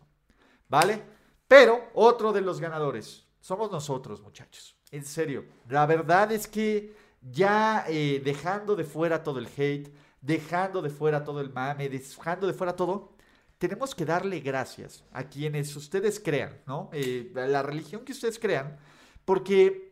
¿Vale? 0.68 1.02
Pero 1.48 1.88
otro 1.94 2.32
de 2.32 2.42
los 2.42 2.60
ganadores 2.60 3.26
somos 3.40 3.70
nosotros, 3.70 4.20
muchachos. 4.20 4.76
En 4.90 5.04
serio, 5.04 5.46
la 5.68 5.86
verdad 5.86 6.30
es 6.32 6.46
que 6.46 6.94
ya 7.22 7.84
eh, 7.88 8.20
dejando 8.22 8.76
de 8.76 8.84
fuera 8.84 9.22
todo 9.22 9.38
el 9.38 9.48
hate, 9.56 9.94
dejando 10.20 10.82
de 10.82 10.90
fuera 10.90 11.24
todo 11.24 11.40
el 11.40 11.50
mame, 11.50 11.88
dejando 11.88 12.46
de 12.46 12.52
fuera 12.52 12.76
todo, 12.76 13.12
tenemos 13.58 13.94
que 13.94 14.04
darle 14.04 14.40
gracias 14.40 15.04
a 15.12 15.24
quienes 15.24 15.74
ustedes 15.74 16.20
crean, 16.20 16.60
¿no? 16.66 16.90
Eh, 16.92 17.32
a 17.36 17.46
la 17.46 17.62
religión 17.62 18.04
que 18.04 18.12
ustedes 18.12 18.38
crean, 18.38 18.78
porque 19.24 19.87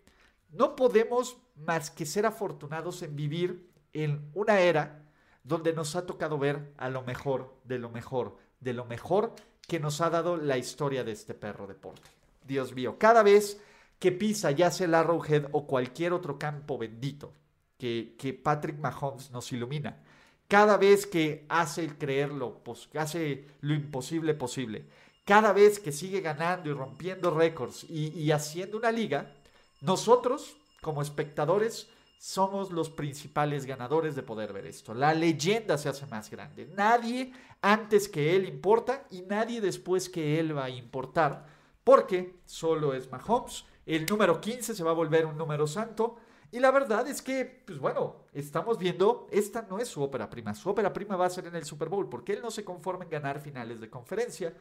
no 0.57 0.77
podemos 0.77 1.37
más 1.57 1.91
que 1.91 2.07
ser 2.07 2.27
afortunados 2.27 3.03
en 3.03 3.17
vivir 3.17 3.71
en 3.93 4.31
una 4.35 4.61
era 4.61 5.03
donde 5.45 5.73
nos 5.73 5.97
ha 5.97 6.07
tocado 6.07 6.39
ver 6.39 6.73
a 6.77 6.91
lo 6.91 7.03
mejor 7.03 7.55
de 7.65 7.79
lo 7.79 7.91
mejor, 7.91 8.37
de 8.61 8.73
lo 8.73 8.85
mejor 8.85 9.35
que 9.67 9.81
nos 9.81 10.01
ha 10.01 10.11
dado 10.11 10.37
la 10.37 10.59
historia 10.59 11.05
de 11.05 11.13
este 11.13 11.35
perro 11.35 11.67
deporte. 11.67 12.09
Dios 12.47 12.75
mío, 12.75 12.97
cada 12.99 13.23
vez 13.23 13.61
que 13.99 14.13
pisa 14.13 14.51
ya 14.51 14.71
sea 14.71 14.87
el 14.87 14.95
Arrowhead 14.95 15.47
o 15.53 15.67
cualquier 15.67 16.13
otro 16.13 16.39
campo 16.39 16.79
bendito 16.79 17.33
que, 17.79 18.15
que 18.19 18.35
Patrick 18.35 18.79
Mahomes 18.79 19.31
nos 19.31 19.53
ilumina, 19.53 20.03
cada 20.49 20.77
vez 20.77 21.07
que 21.07 21.45
hace 21.49 21.89
creerlo, 21.97 22.61
pues, 22.63 22.89
hace 22.95 23.47
lo 23.61 23.75
imposible 23.75 24.35
posible, 24.35 24.87
cada 25.25 25.53
vez 25.53 25.81
que 25.81 25.91
sigue 25.91 26.21
ganando 26.21 26.71
y 26.71 26.73
rompiendo 26.73 27.33
récords 27.33 27.85
y 27.89 28.31
haciendo 28.31 28.79
una 28.79 28.93
liga, 28.93 29.36
nosotros 29.81 30.57
como 30.81 31.03
espectadores 31.03 31.89
somos 32.19 32.71
los 32.71 32.91
principales 32.91 33.67
ganadores 33.67 34.17
de 34.17 34.23
poder 34.23 34.53
ver 34.53 34.67
esto. 34.67 34.95
La 34.95 35.15
leyenda 35.15 35.77
se 35.79 35.89
hace 35.89 36.07
más 36.07 36.31
grande. 36.31 36.67
Nadie 36.75 37.33
antes 37.61 38.09
que 38.09 38.35
él 38.35 38.47
importa 38.47 39.07
y 39.11 39.23
nadie 39.23 39.61
después 39.61 40.09
que 40.09 40.39
él 40.39 40.57
va 40.57 40.65
a 40.65 40.71
importar, 40.71 41.47
porque 41.85 42.41
solo 42.47 42.95
es 42.95 43.11
Mahomes. 43.11 43.65
El 43.85 44.07
número 44.07 44.41
15 44.41 44.75
se 44.75 44.83
va 44.83 44.91
a 44.91 44.95
volver 44.95 45.27
un 45.27 45.37
número 45.37 45.67
santo. 45.67 46.17
Y 46.51 46.61
la 46.61 46.71
verdad 46.71 47.07
es 47.07 47.23
que, 47.23 47.45
pues 47.67 47.79
bueno, 47.79 48.17
estamos 48.33 48.79
viendo, 48.79 49.27
esta 49.31 49.63
no 49.63 49.79
es 49.79 49.89
su 49.89 50.03
ópera 50.03 50.31
prima. 50.31 50.55
Su 50.55 50.71
ópera 50.71 50.93
prima 50.93 51.17
va 51.17 51.27
a 51.27 51.31
ser 51.31 51.47
en 51.47 51.57
el 51.57 51.65
Super 51.65 51.89
Bowl, 51.89 52.09
porque 52.09 52.33
él 52.33 52.41
no 52.43 52.51
se 52.51 52.65
conforma 52.65 53.05
en 53.05 53.11
ganar 53.11 53.41
finales 53.41 53.81
de 53.81 53.91
conferencia. 53.91 54.55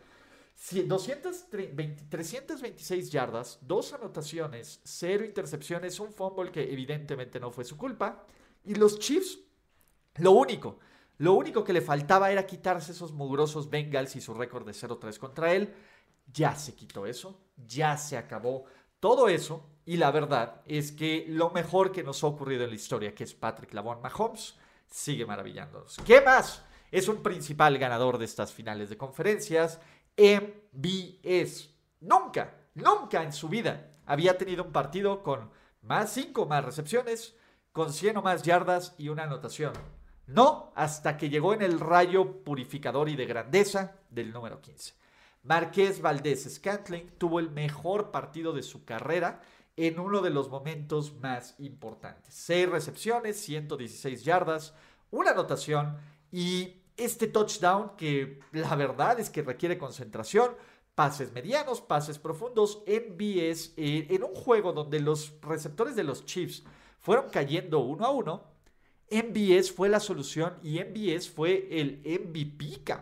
326 0.58 3.12
yardas, 3.12 3.60
dos 3.62 3.94
anotaciones, 3.94 4.80
cero 4.84 5.24
intercepciones, 5.26 6.00
un 6.00 6.12
fumble 6.12 6.52
que 6.52 6.72
evidentemente 6.72 7.40
no 7.40 7.52
fue 7.52 7.66
su 7.66 7.78
culpa. 7.78 8.26
Y 8.64 8.76
los 8.76 9.00
Chiefs, 9.00 9.40
lo 10.16 10.32
único, 10.32 10.80
lo 11.18 11.34
único 11.34 11.64
que 11.64 11.74
le 11.74 11.82
faltaba 11.82 12.32
era 12.32 12.46
quitarse 12.46 12.92
esos 12.92 13.14
mugrosos 13.14 13.70
Bengals 13.70 14.16
y 14.16 14.22
su 14.22 14.34
récord 14.34 14.66
de 14.66 14.74
0-3 14.74 15.18
contra 15.18 15.54
él. 15.54 15.74
Ya 16.32 16.56
se 16.56 16.74
quitó 16.74 17.06
eso, 17.06 17.40
ya 17.68 17.98
se 17.98 18.18
acabó 18.18 18.66
todo 19.00 19.30
eso. 19.30 19.70
Y 19.86 19.98
la 19.98 20.12
verdad 20.12 20.62
es 20.66 20.92
que 20.92 21.26
lo 21.30 21.52
mejor 21.52 21.92
que 21.92 22.04
nos 22.04 22.24
ha 22.24 22.28
ocurrido 22.28 22.64
en 22.64 22.72
la 22.72 22.76
historia, 22.76 23.14
que 23.14 23.24
es 23.24 23.36
Patrick 23.36 23.74
Lavon 23.74 24.02
Mahomes, 24.02 24.56
sigue 24.88 25.26
maravillándonos. 25.26 25.98
¿Qué 26.06 26.22
más? 26.22 26.64
Es 26.92 27.08
un 27.08 27.22
principal 27.22 27.78
ganador 27.78 28.18
de 28.18 28.26
estas 28.26 28.52
finales 28.52 28.90
de 28.90 28.98
conferencias 28.98 29.80
MBS. 30.18 31.70
Nunca, 32.02 32.56
nunca 32.74 33.24
en 33.24 33.34
su 33.34 33.50
vida 33.50 33.92
había 34.06 34.38
tenido 34.38 34.64
un 34.64 34.72
partido 34.72 35.24
con 35.24 35.50
más 35.82 36.14
5 36.14 36.46
más 36.46 36.64
recepciones, 36.64 37.36
con 37.72 37.92
100 37.92 38.18
o 38.18 38.22
más 38.22 38.44
yardas 38.44 38.96
y 38.98 39.10
una 39.10 39.24
anotación. 39.24 39.74
No 40.28 40.72
hasta 40.76 41.18
que 41.18 41.30
llegó 41.30 41.54
en 41.54 41.62
el 41.62 41.80
rayo 41.80 42.44
purificador 42.44 43.10
y 43.10 43.16
de 43.16 43.26
grandeza 43.26 43.98
del 44.10 44.32
número 44.32 44.62
15. 44.62 44.94
Marqués 45.44 46.02
Valdés 46.02 46.56
Scantling 46.56 47.12
tuvo 47.18 47.40
el 47.40 47.52
mejor 47.52 48.10
partido 48.12 48.52
de 48.54 48.64
su 48.64 48.84
carrera 48.84 49.42
en 49.76 50.00
uno 50.00 50.22
de 50.22 50.32
los 50.32 50.50
momentos 50.50 51.14
más 51.16 51.56
importantes. 51.60 52.34
6 52.34 52.70
recepciones, 52.70 53.40
116 53.42 54.24
yardas, 54.24 54.74
una 55.12 55.32
anotación 55.32 55.98
y 56.32 56.82
este 56.98 57.28
touchdown 57.28 57.92
que 57.98 58.40
la 58.52 58.76
verdad 58.76 59.20
es 59.20 59.30
que 59.30 59.42
requiere 59.42 59.78
concentración, 59.78 60.52
pases 60.96 61.34
medianos, 61.34 61.82
pases 61.82 62.20
profundos, 62.20 62.84
MBS, 62.88 63.74
eh, 63.78 64.08
en 64.10 64.24
un 64.24 64.34
juego 64.34 64.72
donde 64.72 65.00
los 65.00 65.34
receptores 65.42 65.96
de 65.96 66.04
los 66.04 66.26
Chiefs 66.26 66.64
fueron 67.00 67.30
cayendo 67.30 67.80
uno 67.80 68.06
a 68.06 68.12
uno, 68.12 68.44
MBS 69.12 69.72
fue 69.72 69.90
la 69.90 70.00
solución 70.00 70.58
y 70.64 70.80
MBS 70.80 71.30
fue 71.30 71.68
el 71.70 72.02
MVP 72.04 72.96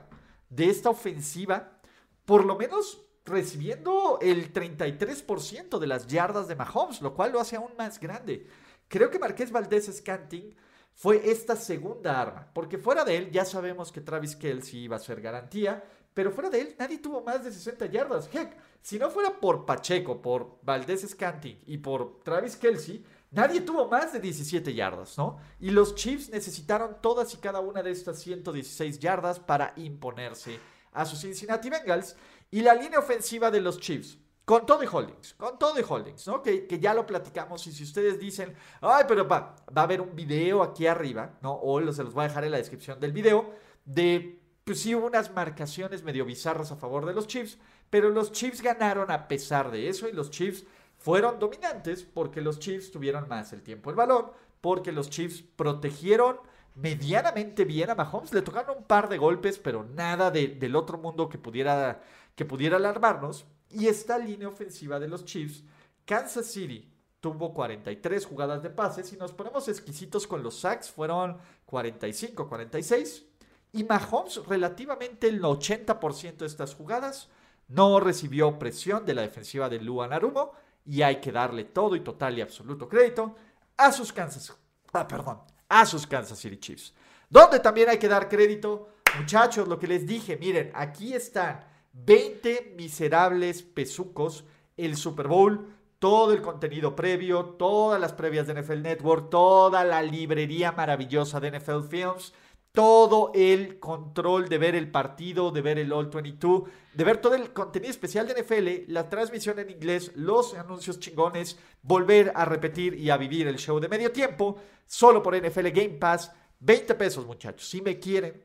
de 0.50 0.70
esta 0.70 0.90
ofensiva, 0.90 1.80
por 2.26 2.46
lo 2.46 2.58
menos 2.58 3.02
recibiendo 3.26 4.20
el 4.22 4.52
33% 4.52 5.80
de 5.80 5.88
las 5.88 6.08
yardas 6.08 6.48
de 6.48 6.56
Mahomes, 6.56 7.02
lo 7.02 7.14
cual 7.14 7.32
lo 7.32 7.40
hace 7.40 7.56
aún 7.56 7.72
más 7.78 8.00
grande. 8.00 8.48
Creo 8.88 9.10
que 9.10 9.20
Marqués 9.20 9.52
Valdés 9.52 9.90
Scanting 9.96 10.56
fue 10.94 11.30
esta 11.32 11.56
segunda 11.56 12.20
arma. 12.20 12.50
Porque 12.54 12.78
fuera 12.78 13.04
de 13.04 13.18
él, 13.18 13.32
ya 13.32 13.46
sabemos 13.46 13.92
que 13.92 14.02
Travis 14.02 14.36
Kelsey 14.36 14.82
iba 14.82 14.96
a 14.96 15.00
ser 15.00 15.22
garantía, 15.22 15.84
pero 16.14 16.32
fuera 16.32 16.50
de 16.50 16.62
él, 16.62 16.76
nadie 16.78 17.00
tuvo 17.00 17.22
más 17.22 17.44
de 17.44 17.52
60 17.52 17.88
yardas. 17.88 18.30
Heck, 18.34 18.56
si 18.82 19.00
no 19.00 19.10
fuera 19.10 19.40
por 19.40 19.66
Pacheco, 19.66 20.22
por 20.22 20.60
Valdés 20.62 21.02
Scanting 21.10 21.64
y 21.66 21.78
por 21.78 22.22
Travis 22.24 22.56
Kelsey, 22.56 23.04
nadie 23.32 23.62
tuvo 23.62 23.88
más 23.88 24.14
de 24.14 24.20
17 24.20 24.74
yardas, 24.74 25.18
¿no? 25.18 25.40
Y 25.60 25.72
los 25.72 25.96
Chiefs 25.96 26.30
necesitaron 26.30 26.98
todas 27.02 27.34
y 27.34 27.38
cada 27.38 27.60
una 27.60 27.82
de 27.82 27.92
estas 27.92 28.20
116 28.20 29.00
yardas 29.00 29.40
para 29.40 29.74
imponerse 29.78 30.60
a 30.92 31.06
sus 31.06 31.22
Cincinnati 31.22 31.70
Bengals. 31.70 32.16
Y 32.52 32.62
la 32.62 32.76
línea 32.76 33.00
ofensiva 33.00 33.50
de 33.50 33.62
los 33.62 33.80
Chiefs 33.80 34.20
con 34.46 34.66
todo 34.66 34.84
y 34.84 34.88
holdings, 34.92 35.34
con 35.36 35.58
todo 35.58 35.80
y 35.80 35.86
holdings, 35.88 36.28
¿no? 36.28 36.42
Que, 36.42 36.68
que, 36.68 36.80
ya 36.80 36.94
lo 36.94 37.06
platicamos 37.06 37.66
y 37.68 37.72
si 37.72 37.84
ustedes 37.84 38.20
dicen, 38.20 38.54
ay, 38.82 39.06
pero 39.08 39.28
va, 39.28 39.56
va 39.76 39.82
a 39.82 39.86
haber 39.86 40.02
un 40.02 40.16
video 40.16 40.62
aquí 40.62 40.86
arriba, 40.86 41.38
¿no? 41.42 41.60
O 41.62 41.80
se 41.94 42.04
los 42.04 42.14
voy 42.14 42.26
a 42.26 42.28
dejar 42.28 42.44
en 42.44 42.52
la 42.52 42.58
descripción 42.58 43.00
del 43.00 43.14
video, 43.14 43.54
de, 43.86 44.40
pues 44.66 44.82
sí 44.82 44.94
unas 44.94 45.32
marcaciones 45.32 46.04
medio 46.04 46.26
bizarras 46.26 46.72
a 46.72 46.76
favor 46.76 47.06
de 47.06 47.14
los 47.14 47.28
Chiefs, 47.28 47.58
pero 47.90 48.10
los 48.10 48.32
Chiefs 48.32 48.62
ganaron 48.62 49.12
a 49.12 49.28
pesar 49.28 49.72
de 49.72 49.88
eso 49.88 50.10
y 50.10 50.12
los 50.12 50.30
Chiefs 50.30 50.66
fueron 50.98 51.40
dominantes 51.40 52.04
porque 52.04 52.42
los 52.42 52.60
Chiefs 52.60 52.92
tuvieron 52.92 53.28
más 53.28 53.54
el 53.54 53.62
tiempo 53.62 53.90
el 53.90 53.96
balón, 53.96 54.32
porque 54.62 54.92
los 54.92 55.10
Chiefs 55.10 55.44
protegieron 55.56 56.38
medianamente 56.76 57.66
bien 57.66 57.90
a 57.90 57.96
Mahomes, 57.96 58.34
le 58.34 58.42
tocaron 58.42 58.78
un 58.78 58.84
par 58.86 59.10
de 59.10 59.18
golpes, 59.18 59.60
pero 59.60 59.84
nada 59.84 60.32
de, 60.32 60.48
del 60.48 60.76
otro 60.76 60.98
mundo 60.98 61.30
que 61.30 61.38
pudiera, 61.38 62.02
que 62.36 62.46
pudiera 62.46 62.78
alarmarnos. 62.78 63.46
Y 63.74 63.88
esta 63.88 64.18
línea 64.18 64.48
ofensiva 64.48 65.00
de 65.00 65.08
los 65.08 65.26
Chiefs, 65.26 65.64
Kansas 66.06 66.46
City 66.46 66.90
tuvo 67.20 67.54
43 67.54 68.26
jugadas 68.26 68.62
de 68.62 68.70
pases. 68.70 69.08
Si 69.08 69.18
nos 69.18 69.34
ponemos 69.34 69.68
exquisitos 69.68 70.28
con 70.28 70.44
los 70.44 70.60
sacks, 70.60 70.92
fueron 70.92 71.38
45, 71.66 72.48
46. 72.48 73.26
Y 73.72 73.84
Mahomes, 73.84 74.46
relativamente 74.46 75.28
el 75.28 75.42
80% 75.42 76.38
de 76.38 76.46
estas 76.46 76.76
jugadas, 76.76 77.30
no 77.68 78.00
recibió 78.00 78.60
presión 78.60 79.06
de 79.06 79.16
la 79.16 79.22
defensiva 79.24 79.70
de 79.70 79.80
Luan 79.80 80.14
Arumo. 80.14 80.52
Y 80.86 81.02
hay 81.02 81.22
que 81.22 81.32
darle 81.32 81.64
todo 81.64 81.96
y 81.96 82.02
total 82.02 82.38
y 82.38 82.42
absoluto 82.42 82.88
crédito 82.88 83.36
a 83.78 83.92
sus 83.92 84.14
Kansas, 84.14 84.54
ah, 84.92 85.08
perdón, 85.08 85.40
a 85.70 85.86
sus 85.86 86.06
Kansas 86.06 86.38
City 86.38 86.58
Chiefs. 86.58 86.94
Donde 87.30 87.60
también 87.60 87.90
hay 87.90 87.98
que 87.98 88.08
dar 88.08 88.30
crédito, 88.30 88.90
muchachos, 89.18 89.68
lo 89.68 89.80
que 89.80 89.88
les 89.88 90.06
dije, 90.06 90.38
miren, 90.38 90.72
aquí 90.76 91.14
están 91.14 91.73
20 91.94 92.74
miserables 92.76 93.64
pesucos 93.64 94.46
el 94.76 94.98
Super 94.98 95.28
Bowl 95.28 95.74
todo 96.04 96.34
el 96.34 96.42
contenido 96.42 96.98
previo, 96.98 97.56
todas 97.58 97.98
las 97.98 98.12
previas 98.12 98.46
de 98.46 98.62
NFL 98.62 98.82
Network, 98.82 99.30
toda 99.30 99.86
la 99.86 100.02
librería 100.02 100.74
maravillosa 100.74 101.40
de 101.40 101.58
NFL 101.58 101.84
Films, 101.90 102.34
todo 102.74 103.32
el 103.34 103.80
control 103.80 104.50
de 104.50 104.58
ver 104.58 104.76
el 104.76 104.92
partido, 104.92 105.50
de 105.50 105.62
ver 105.62 105.80
el 105.80 105.94
All 105.94 106.08
22, 106.08 106.64
de 106.94 107.04
ver 107.06 107.22
todo 107.22 107.36
el 107.36 107.54
contenido 107.54 107.90
especial 107.90 108.28
de 108.28 108.42
NFL, 108.42 108.92
la 108.92 109.08
transmisión 109.08 109.60
en 109.60 109.70
inglés, 109.70 110.12
los 110.16 110.54
anuncios 110.56 111.00
chingones, 111.00 111.58
volver 111.84 112.34
a 112.36 112.44
repetir 112.44 112.96
y 112.96 113.10
a 113.10 113.16
vivir 113.16 113.48
el 113.48 113.58
show 113.58 113.80
de 113.80 113.88
medio 113.88 114.12
tiempo, 114.12 114.58
solo 114.86 115.24
por 115.24 115.38
NFL 115.38 115.70
Game 115.70 115.98
Pass, 116.00 116.34
20 116.60 116.96
pesos 116.96 117.26
muchachos, 117.26 117.70
si 117.70 117.82
me 117.82 117.98
quieren, 117.98 118.44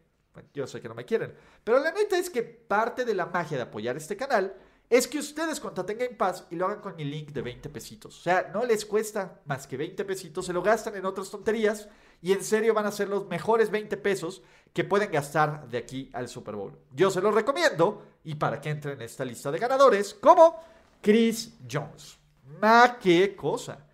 yo 0.53 0.67
sé 0.67 0.81
que 0.81 0.89
no 0.89 0.95
me 0.95 1.05
quieren, 1.05 1.35
pero 1.65 1.79
la 1.79 1.93
neta 1.93 2.19
es 2.19 2.31
que 2.31 2.43
parte 2.43 3.05
de 3.05 3.15
la 3.15 3.27
magia 3.27 3.57
de 3.57 3.65
apoyar 3.65 3.97
este 3.97 4.17
canal 4.17 4.55
es 4.91 5.07
que 5.07 5.19
ustedes 5.19 5.61
contraten 5.61 5.99
Game 5.99 6.15
Pass 6.15 6.47
y 6.51 6.57
lo 6.57 6.67
hagan 6.67 6.81
con 6.81 6.97
mi 6.97 7.05
link 7.05 7.31
de 7.31 7.43
20 7.43 7.69
pesitos. 7.69 8.19
O 8.19 8.23
sea, 8.23 8.51
no 8.55 8.65
les 8.65 8.87
cuesta 8.87 9.41
más 9.45 9.67
que 9.67 9.77
20 9.77 10.05
pesitos, 10.05 10.47
se 10.47 10.53
lo 10.53 10.63
gastan 10.63 10.97
en 10.97 11.05
otras 11.05 11.31
tonterías 11.31 11.89
y 12.23 12.33
en 12.33 12.43
serio 12.43 12.73
van 12.73 12.87
a 12.87 12.93
ser 12.93 13.09
los 13.09 13.27
mejores 13.29 13.71
20 13.71 13.97
pesos 13.99 14.43
que 14.73 14.85
pueden 14.85 15.11
gastar 15.11 15.69
de 15.69 15.79
aquí 15.79 16.11
al 16.15 16.29
Super 16.29 16.57
Bowl. 16.57 16.79
Yo 16.95 17.11
se 17.11 17.21
los 17.21 17.35
recomiendo 17.35 18.03
y 18.25 18.35
para 18.37 18.61
que 18.61 18.71
entren 18.71 18.95
en 18.95 19.03
esta 19.03 19.25
lista 19.25 19.51
de 19.51 19.59
ganadores 19.59 20.15
como 20.15 20.59
Chris 21.03 21.55
Jones. 21.71 22.19
Ma 22.61 22.99
qué 22.99 23.37
cosa. 23.37 23.87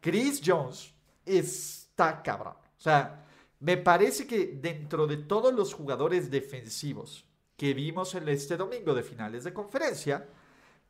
Chris 0.00 0.42
Jones 0.44 0.92
está 1.24 2.22
cabrón. 2.22 2.54
O 2.54 2.80
sea, 2.80 3.24
me 3.62 3.76
parece 3.76 4.26
que 4.26 4.58
dentro 4.60 5.06
de 5.06 5.16
todos 5.16 5.52
los 5.54 5.74
jugadores 5.74 6.30
defensivos 6.30 7.24
que 7.56 7.74
vimos 7.74 8.14
en 8.14 8.28
este 8.28 8.56
domingo 8.56 8.94
de 8.94 9.02
finales 9.02 9.44
de 9.44 9.52
conferencia, 9.54 10.28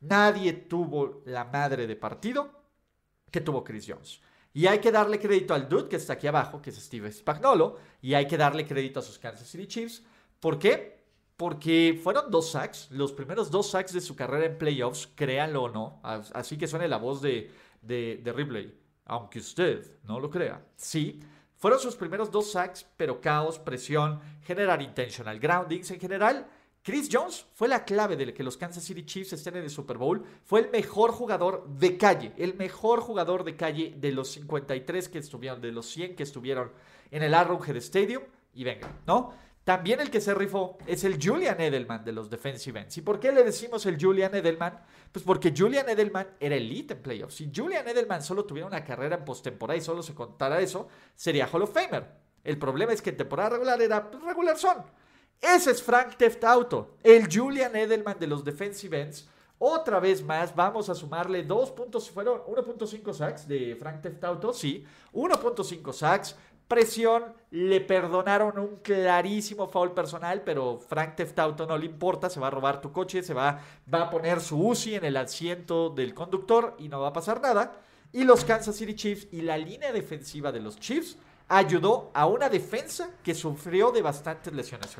Nadie 0.03 0.53
tuvo 0.53 1.23
la 1.27 1.45
madre 1.45 1.87
de 1.87 1.95
partido 1.95 2.51
que 3.31 3.41
tuvo 3.41 3.63
Chris 3.63 3.87
Jones. 3.89 4.21
Y 4.53 4.67
hay 4.67 4.81
que 4.81 4.91
darle 4.91 5.19
crédito 5.19 5.55
al 5.55 5.69
dude 5.69 5.89
que 5.89 5.97
está 5.97 6.15
aquí 6.15 6.27
abajo, 6.27 6.61
que 6.61 6.71
es 6.71 6.77
Steve 6.77 7.11
Spagnolo, 7.11 7.79
y 8.03 8.15
hay 8.15 8.27
que 8.27 8.37
darle 8.37 8.67
crédito 8.67 8.99
a 8.99 9.03
sus 9.03 9.19
Kansas 9.19 9.49
City 9.49 9.67
Chiefs. 9.67 10.03
¿Por 10.41 10.59
qué? 10.59 11.05
Porque 11.37 11.99
fueron 12.03 12.31
dos 12.31 12.51
sacks, 12.51 12.91
los 12.91 13.13
primeros 13.13 13.51
dos 13.51 13.71
sacks 13.71 13.93
de 13.93 14.01
su 14.01 14.17
carrera 14.17 14.47
en 14.47 14.59
playoffs, 14.59 15.09
créanlo 15.15 15.63
o 15.63 15.69
no. 15.71 16.01
Así 16.03 16.59
que 16.59 16.67
suene 16.67 16.89
la 16.89 16.99
voz 16.99 17.23
de, 17.23 17.51
de, 17.81 18.21
de 18.23 18.33
Ripley, 18.33 18.77
aunque 19.05 19.39
usted 19.39 20.01
no 20.03 20.19
lo 20.19 20.29
crea. 20.31 20.67
Sí, 20.77 21.21
fueron 21.63 21.79
sus 21.79 21.95
primeros 21.95 22.29
dos 22.29 22.51
sacks, 22.51 22.85
pero 22.97 23.21
caos, 23.21 23.61
presión, 23.61 24.21
generar 24.43 24.83
intentional 24.83 25.39
groundings 25.39 25.93
en 25.93 26.01
general 26.01 26.47
Chris 26.85 27.09
Jones 27.11 27.47
fue 27.55 27.69
la 27.69 27.85
clave 27.85 28.17
de 28.17 28.35
que 28.35 28.43
los 28.43 28.57
Kansas 28.57 28.83
City 28.83 29.05
Chiefs 29.05 29.35
estén 29.35 29.55
en 29.55 29.63
el 29.63 29.71
Super 29.71 29.99
Bowl. 29.99 30.25
Fue 30.45 30.59
el 30.59 30.71
mejor 30.71 31.13
jugador 31.13 31.65
de 31.69 31.97
calle, 31.97 32.33
el 32.37 32.55
mejor 32.55 33.01
jugador 33.01 33.45
de 33.45 33.55
calle 33.55 33.95
de 33.97 34.11
los 34.11 34.33
53 34.33 35.09
que 35.09 35.19
estuvieron, 35.19 35.61
de 35.61 35.71
los 35.71 35.87
100 35.87 36.17
que 36.17 36.25
estuvieron 36.25 36.73
en 37.13 37.23
el 37.23 37.35
Arrowhead 37.35 37.77
Stadium. 37.77 38.25
Y 38.53 38.65
venga, 38.65 38.91
¿no? 39.07 39.33
También 39.65 40.01
el 40.01 40.11
que 40.11 40.21
se 40.21 40.35
rifó 40.35 40.77
es 40.87 41.05
el 41.05 41.19
Julian 41.23 41.61
Edelman 41.61 42.05
de 42.05 42.13
los 42.13 42.29
defensive 42.29 42.81
ends. 42.81 42.97
¿Y 42.99 43.03
por 43.03 43.21
qué 43.21 43.31
le 43.31 43.45
decimos 43.45 43.87
el 43.87 43.97
Julian 44.01 44.35
Edelman? 44.35 44.81
Pues 45.13 45.25
porque 45.25 45.55
Julian 45.57 45.89
Edelman 45.89 46.27
era 46.41 46.57
elite 46.57 46.95
en 46.95 47.03
playoffs. 47.03 47.37
Si 47.37 47.53
Julian 47.55 47.87
Edelman 47.87 48.23
solo 48.23 48.45
tuviera 48.45 48.67
una 48.67 48.83
carrera 48.83 49.17
en 49.17 49.25
postemporada 49.25 49.79
y 49.79 49.81
solo 49.83 50.03
se 50.03 50.15
contara 50.15 50.61
eso, 50.61 50.89
sería 51.15 51.47
Hall 51.47 51.63
of 51.63 51.73
Famer. 51.73 52.05
El 52.43 52.59
problema 52.59 52.93
es 52.93 53.01
que 53.01 53.11
en 53.11 53.19
temporada 53.19 53.51
regular 53.51 53.81
era 53.81 54.11
pues, 54.11 54.23
regular 54.25 54.59
son. 54.59 54.79
Ese 55.41 55.71
es 55.73 55.83
Frank 55.83 56.17
Teft 56.17 56.43
Auto, 56.45 56.97
el 57.03 57.29
Julian 57.33 57.75
Edelman 57.75 58.19
de 58.19 58.27
los 58.27 58.45
defensive 58.45 59.01
ends. 59.01 59.29
Otra 59.59 60.01
vez 60.01 60.25
más, 60.25 60.55
vamos 60.55 60.89
a 60.89 60.95
sumarle 60.95 61.45
dos 61.45 61.71
puntos, 61.71 62.11
fueron 62.11 62.41
1.5 62.41 63.13
sacks 63.13 63.47
de 63.47 63.77
Frank 63.77 64.03
Teft 64.03 64.25
Auto, 64.25 64.53
sí, 64.53 64.85
1.5 65.13 65.93
sacks, 65.93 66.37
presión, 66.73 67.35
le 67.51 67.83
perdonaron 67.83 68.59
un 68.59 68.77
clarísimo 68.77 69.69
foul 69.69 69.93
personal, 69.93 70.41
pero 70.41 70.79
Frank 70.79 71.17
Teft 71.17 71.39
Auto 71.39 71.67
no 71.67 71.77
le 71.77 71.85
importa, 71.85 72.31
se 72.31 72.41
va 72.41 72.47
a 72.47 72.51
robar 72.51 72.81
tu 72.81 72.91
coche, 72.91 73.23
se 73.23 73.35
va, 73.35 73.61
a 73.93 74.11
poner 74.11 74.41
su 74.41 74.59
UCI 74.59 74.95
en 74.95 75.05
el 75.05 75.19
asiento 75.19 75.91
del 75.91 76.15
conductor 76.15 76.75
y 76.79 76.89
no 76.89 77.03
va 77.03 77.09
a 77.09 77.13
pasar 77.13 77.43
nada. 77.43 77.75
Y 78.11 78.25
los 78.25 78.47
Kansas 78.47 78.75
City 78.75 78.95
Chiefs 78.95 79.29
y 79.33 79.43
la 79.43 79.59
línea 79.59 79.93
defensiva 79.93 80.51
de 80.51 80.61
los 80.61 80.79
Chiefs 80.79 81.19
ayudó 81.49 82.11
a 82.15 82.27
una 82.27 82.49
defensa 82.49 83.11
que 83.23 83.35
sufrió 83.35 83.93
de 83.93 84.01
bastantes 84.01 84.55
lesiones 84.55 84.97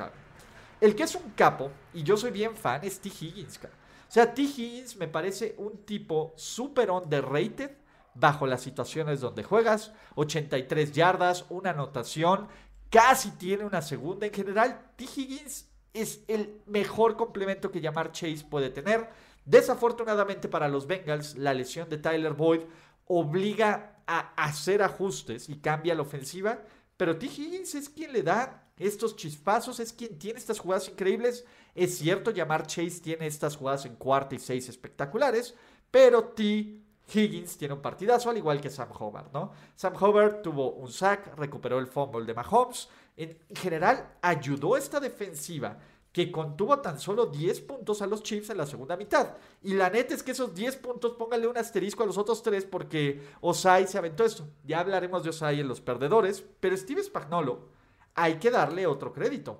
el 0.79 0.95
que 0.95 1.03
es 1.03 1.15
un 1.15 1.31
capo, 1.31 1.71
y 1.93 2.03
yo 2.03 2.17
soy 2.17 2.29
bien 2.31 2.55
fan, 2.55 2.81
es 2.83 2.99
T. 2.99 3.09
Higgins. 3.09 3.57
O 3.57 3.69
sea, 4.09 4.31
T. 4.31 4.41
Higgins 4.41 4.97
me 4.97 5.07
parece 5.07 5.55
un 5.57 5.77
tipo 5.85 6.33
súper 6.35 6.91
underrated 6.91 7.71
bajo 8.15 8.47
las 8.47 8.61
situaciones 8.61 9.21
donde 9.21 9.43
juegas. 9.43 9.93
83 10.15 10.91
yardas, 10.91 11.45
una 11.49 11.71
anotación, 11.71 12.47
casi 12.89 13.31
tiene 13.31 13.65
una 13.65 13.81
segunda. 13.81 14.27
En 14.27 14.33
general, 14.33 14.91
T. 14.95 15.05
Higgins 15.05 15.69
es 15.93 16.23
el 16.27 16.61
mejor 16.65 17.15
complemento 17.15 17.71
que 17.71 17.81
llamar 17.81 18.11
Chase 18.11 18.45
puede 18.49 18.69
tener. 18.69 19.09
Desafortunadamente 19.45 20.47
para 20.47 20.67
los 20.67 20.87
Bengals, 20.87 21.35
la 21.35 21.53
lesión 21.53 21.89
de 21.89 21.97
Tyler 21.97 22.33
Boyd 22.33 22.61
obliga 23.05 23.97
a 24.07 24.33
hacer 24.35 24.81
ajustes 24.81 25.49
y 25.49 25.57
cambia 25.57 25.95
la 25.95 26.01
ofensiva. 26.01 26.59
Pero 26.97 27.17
T. 27.17 27.25
Higgins 27.25 27.75
es 27.75 27.89
quien 27.89 28.13
le 28.13 28.23
da 28.23 28.71
estos 28.77 29.15
chispazos, 29.15 29.79
es 29.79 29.93
quien 29.93 30.17
tiene 30.17 30.39
estas 30.39 30.59
jugadas 30.59 30.87
increíbles. 30.87 31.45
Es 31.75 31.97
cierto, 31.97 32.31
llamar 32.31 32.67
Chase 32.67 33.01
tiene 33.01 33.27
estas 33.27 33.55
jugadas 33.55 33.85
en 33.85 33.95
cuarta 33.95 34.35
y 34.35 34.39
seis 34.39 34.69
espectaculares, 34.69 35.55
pero 35.91 36.23
T. 36.23 36.79
Higgins 37.11 37.57
tiene 37.57 37.73
un 37.73 37.81
partidazo, 37.81 38.29
al 38.29 38.37
igual 38.37 38.61
que 38.61 38.69
Sam 38.69 38.89
Hobart, 38.97 39.33
¿no? 39.33 39.51
Sam 39.75 39.93
Hobart 39.99 40.41
tuvo 40.41 40.71
un 40.71 40.91
sack, 40.91 41.37
recuperó 41.37 41.79
el 41.79 41.87
fumble 41.87 42.25
de 42.25 42.33
Mahomes. 42.33 42.89
En 43.15 43.37
general, 43.55 44.17
ayudó 44.21 44.77
esta 44.77 44.99
defensiva 44.99 45.77
que 46.13 46.31
contuvo 46.31 46.79
tan 46.79 46.99
solo 46.99 47.25
10 47.25 47.61
puntos 47.61 48.01
a 48.03 48.07
los 48.07 48.21
Chiefs 48.21 48.51
en 48.51 48.57
la 48.57 48.67
segunda 48.67 48.95
mitad. 48.95 49.35
Y 49.63 49.73
la 49.73 49.89
neta 49.89 50.13
es 50.13 50.21
que 50.21 50.31
esos 50.31 50.53
10 50.53 50.77
puntos, 50.77 51.13
póngale 51.13 51.47
un 51.47 51.57
asterisco 51.57 52.03
a 52.03 52.05
los 52.05 52.19
otros 52.19 52.43
tres 52.43 52.65
porque 52.65 53.21
Osai 53.41 53.87
se 53.87 53.97
aventó 53.97 54.23
esto. 54.23 54.47
Ya 54.63 54.79
hablaremos 54.79 55.23
de 55.23 55.31
Osai 55.31 55.59
en 55.59 55.67
los 55.67 55.81
perdedores, 55.81 56.43
pero 56.59 56.77
Steve 56.77 57.03
Spagnolo 57.03 57.69
hay 58.13 58.35
que 58.35 58.51
darle 58.51 58.85
otro 58.85 59.11
crédito. 59.11 59.53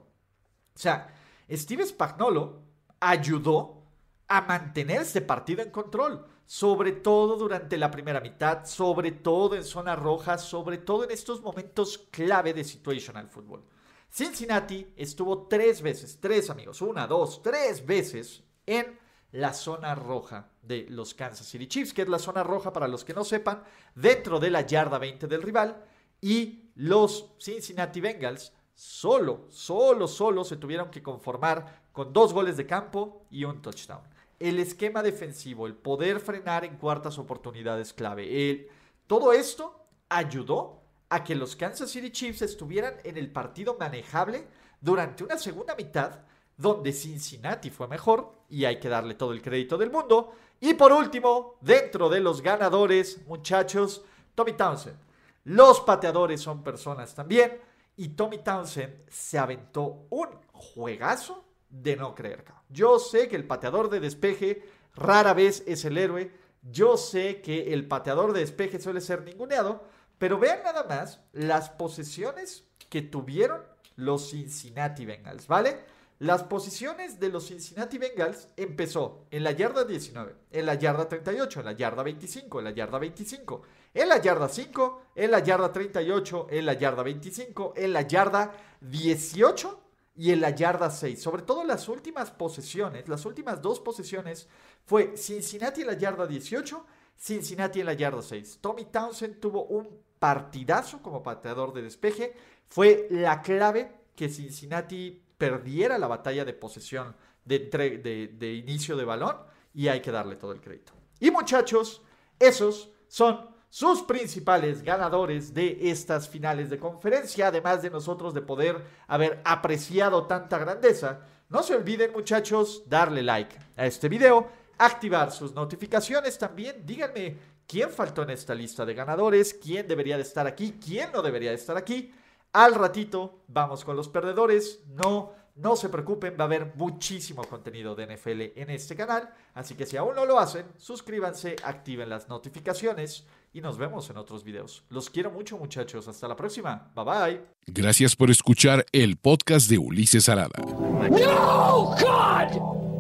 O 0.76 0.80
sea, 0.80 1.12
Steve 1.52 1.86
Spagnolo 1.88 2.62
ayudó 3.00 3.82
a 4.28 4.42
mantener 4.42 5.02
este 5.02 5.22
partido 5.22 5.64
en 5.64 5.72
control, 5.72 6.26
sobre 6.54 6.92
todo 6.92 7.36
durante 7.36 7.80
la 7.80 7.90
primera 7.90 8.22
mitad, 8.22 8.64
sobre 8.66 9.12
todo 9.12 9.56
en 9.56 9.64
zona 9.64 9.96
roja, 9.96 10.38
sobre 10.38 10.78
todo 10.78 11.04
en 11.04 11.10
estos 11.10 11.42
momentos 11.42 12.08
clave 12.12 12.54
de 12.54 12.64
situational 12.64 13.28
fútbol. 13.28 13.64
Cincinnati 14.08 14.94
estuvo 14.96 15.48
tres 15.48 15.82
veces, 15.82 16.20
tres 16.22 16.52
amigos, 16.52 16.80
una, 16.84 17.08
dos, 17.08 17.42
tres 17.42 17.84
veces 17.84 18.44
en 18.68 19.00
la 19.32 19.52
zona 19.52 19.96
roja 19.96 20.52
de 20.62 20.86
los 20.92 21.16
Kansas 21.16 21.48
City 21.48 21.66
Chiefs, 21.66 21.92
que 21.92 22.04
es 22.04 22.08
la 22.08 22.20
zona 22.20 22.44
roja 22.44 22.72
para 22.72 22.88
los 22.88 23.04
que 23.04 23.16
no 23.16 23.24
sepan, 23.24 23.64
dentro 23.96 24.40
de 24.40 24.52
la 24.52 24.62
yarda 24.62 25.00
20 25.00 25.26
del 25.26 25.42
rival 25.42 25.84
y 26.22 26.70
los 26.76 27.32
Cincinnati 27.40 28.00
Bengals 28.00 28.54
solo, 28.76 29.48
solo, 29.50 30.08
solo 30.08 30.44
se 30.44 30.58
tuvieron 30.58 30.92
que 30.92 31.02
conformar 31.02 31.82
con 31.92 32.14
dos 32.14 32.32
goles 32.32 32.58
de 32.58 32.68
campo 32.68 33.26
y 33.32 33.44
un 33.44 33.60
touchdown. 33.60 34.13
El 34.44 34.60
esquema 34.60 35.02
defensivo, 35.02 35.68
el 35.68 35.74
poder 35.74 36.20
frenar 36.20 36.66
en 36.66 36.76
cuartas 36.76 37.18
oportunidades 37.18 37.94
clave, 37.94 38.70
todo 39.08 39.32
esto 39.32 39.88
ayudó 40.10 40.82
a 41.08 41.24
que 41.24 41.34
los 41.34 41.56
Kansas 41.56 41.90
City 41.90 42.12
Chiefs 42.12 42.42
estuvieran 42.42 42.96
en 43.06 43.18
el 43.18 43.32
partido 43.32 43.78
manejable 43.80 44.46
durante 44.82 45.24
una 45.24 45.38
segunda 45.38 45.76
mitad 45.76 46.20
donde 46.58 46.92
Cincinnati 46.92 47.70
fue 47.70 47.88
mejor 47.88 48.34
y 48.50 48.66
hay 48.66 48.80
que 48.80 48.90
darle 48.90 49.14
todo 49.14 49.32
el 49.32 49.42
crédito 49.42 49.78
del 49.78 49.90
mundo. 49.90 50.34
Y 50.60 50.74
por 50.74 50.92
último, 50.92 51.56
dentro 51.62 52.10
de 52.10 52.20
los 52.20 52.42
ganadores, 52.42 53.26
muchachos, 53.26 54.04
Tommy 54.36 54.54
Townsend 54.54 54.98
los 55.46 55.82
pateadores 55.82 56.42
son 56.42 56.64
personas 56.64 57.14
también. 57.14 57.60
Y 57.96 58.10
Tommy 58.10 58.40
Townsend 58.40 59.08
se 59.10 59.38
aventó 59.38 60.08
un 60.10 60.28
juegazo 60.52 61.46
de 61.74 61.96
no 61.96 62.14
creer. 62.14 62.46
Yo 62.70 63.00
sé 63.00 63.28
que 63.28 63.36
el 63.36 63.48
pateador 63.48 63.90
de 63.90 64.00
despeje 64.00 64.64
rara 64.96 65.34
vez 65.34 65.64
es 65.66 65.84
el 65.86 65.98
héroe. 65.98 66.32
Yo 66.62 66.98
sé 66.98 67.42
que 67.42 67.74
el 67.74 67.88
pateador 67.88 68.32
de 68.32 68.42
despeje 68.42 68.80
suele 68.80 69.02
ser 69.02 69.24
ninguneado. 69.24 69.84
Pero 70.20 70.38
vean 70.38 70.60
nada 70.64 70.84
más 70.84 71.20
las 71.34 71.70
posesiones 71.72 72.66
que 72.90 73.02
tuvieron 73.02 73.62
los 73.96 74.30
Cincinnati 74.30 75.06
Bengals, 75.06 75.48
¿vale? 75.48 75.80
Las 76.20 76.44
posiciones 76.44 77.20
de 77.20 77.30
los 77.30 77.48
Cincinnati 77.48 77.98
Bengals 77.98 78.48
empezó 78.56 79.26
en 79.32 79.44
la 79.44 79.52
yarda 79.52 79.84
19, 79.84 80.36
en 80.52 80.66
la 80.66 80.76
yarda 80.76 81.10
38, 81.10 81.60
en 81.60 81.66
la 81.66 81.72
yarda 81.74 82.04
25, 82.04 82.60
en 82.60 82.66
la 82.66 82.72
yarda 82.72 83.00
25, 83.00 83.62
en 83.96 84.10
la 84.10 84.22
yarda 84.22 84.48
5, 84.48 85.02
en 85.16 85.32
la 85.32 85.40
yarda 85.40 85.72
38, 85.74 86.48
en 86.52 86.66
la 86.66 86.74
yarda 86.74 87.04
25, 87.04 87.74
en 87.76 87.94
la 87.94 88.02
yarda 88.04 88.54
18 88.80 89.83
y 90.16 90.32
en 90.32 90.42
la 90.42 90.52
yarda 90.52 90.90
6. 90.90 91.22
Sobre 91.22 91.42
todo 91.42 91.64
las 91.64 91.88
últimas 91.90 92.32
posesiones, 92.32 93.08
las 93.08 93.26
últimas 93.26 93.62
dos 93.62 93.80
posesiones 93.80 94.48
fue 94.86 95.18
Cincinnati 95.18 95.82
en 95.82 95.88
la 95.88 95.98
yarda 95.98 96.28
18 96.28 96.86
Cincinnati 97.18 97.80
en 97.80 97.86
la 97.86 97.94
yarda 97.94 98.22
6. 98.22 98.60
Tommy 98.62 98.86
Townsend 98.86 99.40
tuvo 99.40 99.66
un 99.66 99.88
partidazo 100.20 101.02
como 101.02 101.24
pateador 101.24 101.74
de 101.74 101.82
despeje. 101.82 102.34
Fue 102.68 103.08
la 103.12 103.42
clave 103.42 103.92
que 104.16 104.30
Cincinnati 104.30 105.22
perdiera 105.38 105.98
la 105.98 106.08
batalla 106.08 106.46
de 106.46 106.54
posesión 106.54 107.16
de, 107.46 107.60
de 107.60 108.54
inicio 108.54 108.96
de 108.96 109.06
balón 109.06 109.38
y 109.74 109.88
hay 109.88 110.02
que 110.02 110.12
darle 110.12 110.36
todo 110.36 110.52
el 110.52 110.62
crédito. 110.62 110.94
Y 111.20 111.32
muchachos, 111.32 112.02
esos 112.40 112.92
son 113.08 113.53
sus 113.74 114.04
principales 114.04 114.84
ganadores 114.84 115.52
de 115.52 115.90
estas 115.90 116.30
finales 116.30 116.70
de 116.70 116.78
conferencia, 116.78 117.48
además 117.48 117.82
de 117.82 117.90
nosotros 117.90 118.32
de 118.32 118.44
poder 118.44 118.80
haber 119.08 119.42
apreciado 119.44 120.28
tanta 120.28 120.60
grandeza. 120.60 121.22
No 121.50 121.64
se 121.64 121.74
olviden 121.74 122.14
muchachos 122.14 122.84
darle 122.86 123.24
like 123.24 123.58
a 123.76 123.88
este 123.88 124.10
video, 124.10 124.48
activar 124.78 125.32
sus 125.32 125.56
notificaciones 125.56 126.38
también, 126.38 126.86
díganme 126.86 127.36
quién 127.66 127.90
faltó 127.90 128.22
en 128.22 128.30
esta 128.30 128.54
lista 128.54 128.86
de 128.86 128.94
ganadores, 128.94 129.56
quién 129.56 129.88
debería 129.88 130.18
de 130.18 130.22
estar 130.22 130.46
aquí, 130.46 130.78
quién 130.80 131.12
no 131.12 131.24
debería 131.24 131.50
de 131.50 131.56
estar 131.56 131.76
aquí. 131.76 132.14
Al 132.52 132.76
ratito 132.76 133.40
vamos 133.48 133.84
con 133.84 133.96
los 133.96 134.08
perdedores, 134.08 134.82
no 134.86 135.34
no 135.56 135.76
se 135.76 135.90
preocupen, 135.90 136.36
va 136.40 136.44
a 136.44 136.48
haber 136.48 136.74
muchísimo 136.76 137.44
contenido 137.44 137.96
de 137.96 138.08
NFL 138.08 138.60
en 138.60 138.70
este 138.70 138.96
canal, 138.96 139.30
así 139.54 139.76
que 139.76 139.86
si 139.86 139.98
aún 139.98 140.16
no 140.16 140.26
lo 140.26 140.40
hacen, 140.40 140.66
suscríbanse, 140.78 141.56
activen 141.64 142.10
las 142.10 142.28
notificaciones 142.28 143.26
y 143.54 143.62
nos 143.62 143.78
vemos 143.78 144.10
en 144.10 144.18
otros 144.18 144.44
videos. 144.44 144.84
Los 144.90 145.10
quiero 145.10 145.30
mucho 145.32 145.58
muchachos, 145.58 146.08
hasta 146.08 146.28
la 146.28 146.36
próxima, 146.36 146.92
bye 146.96 147.06
bye. 147.06 147.42
Gracias 147.68 148.16
por 148.16 148.32
escuchar 148.32 148.86
el 148.92 149.18
podcast 149.18 149.70
de 149.70 149.78
Ulises 149.78 150.28
Arada. 150.28 150.60
No, 150.60 151.96
God! 152.00 152.73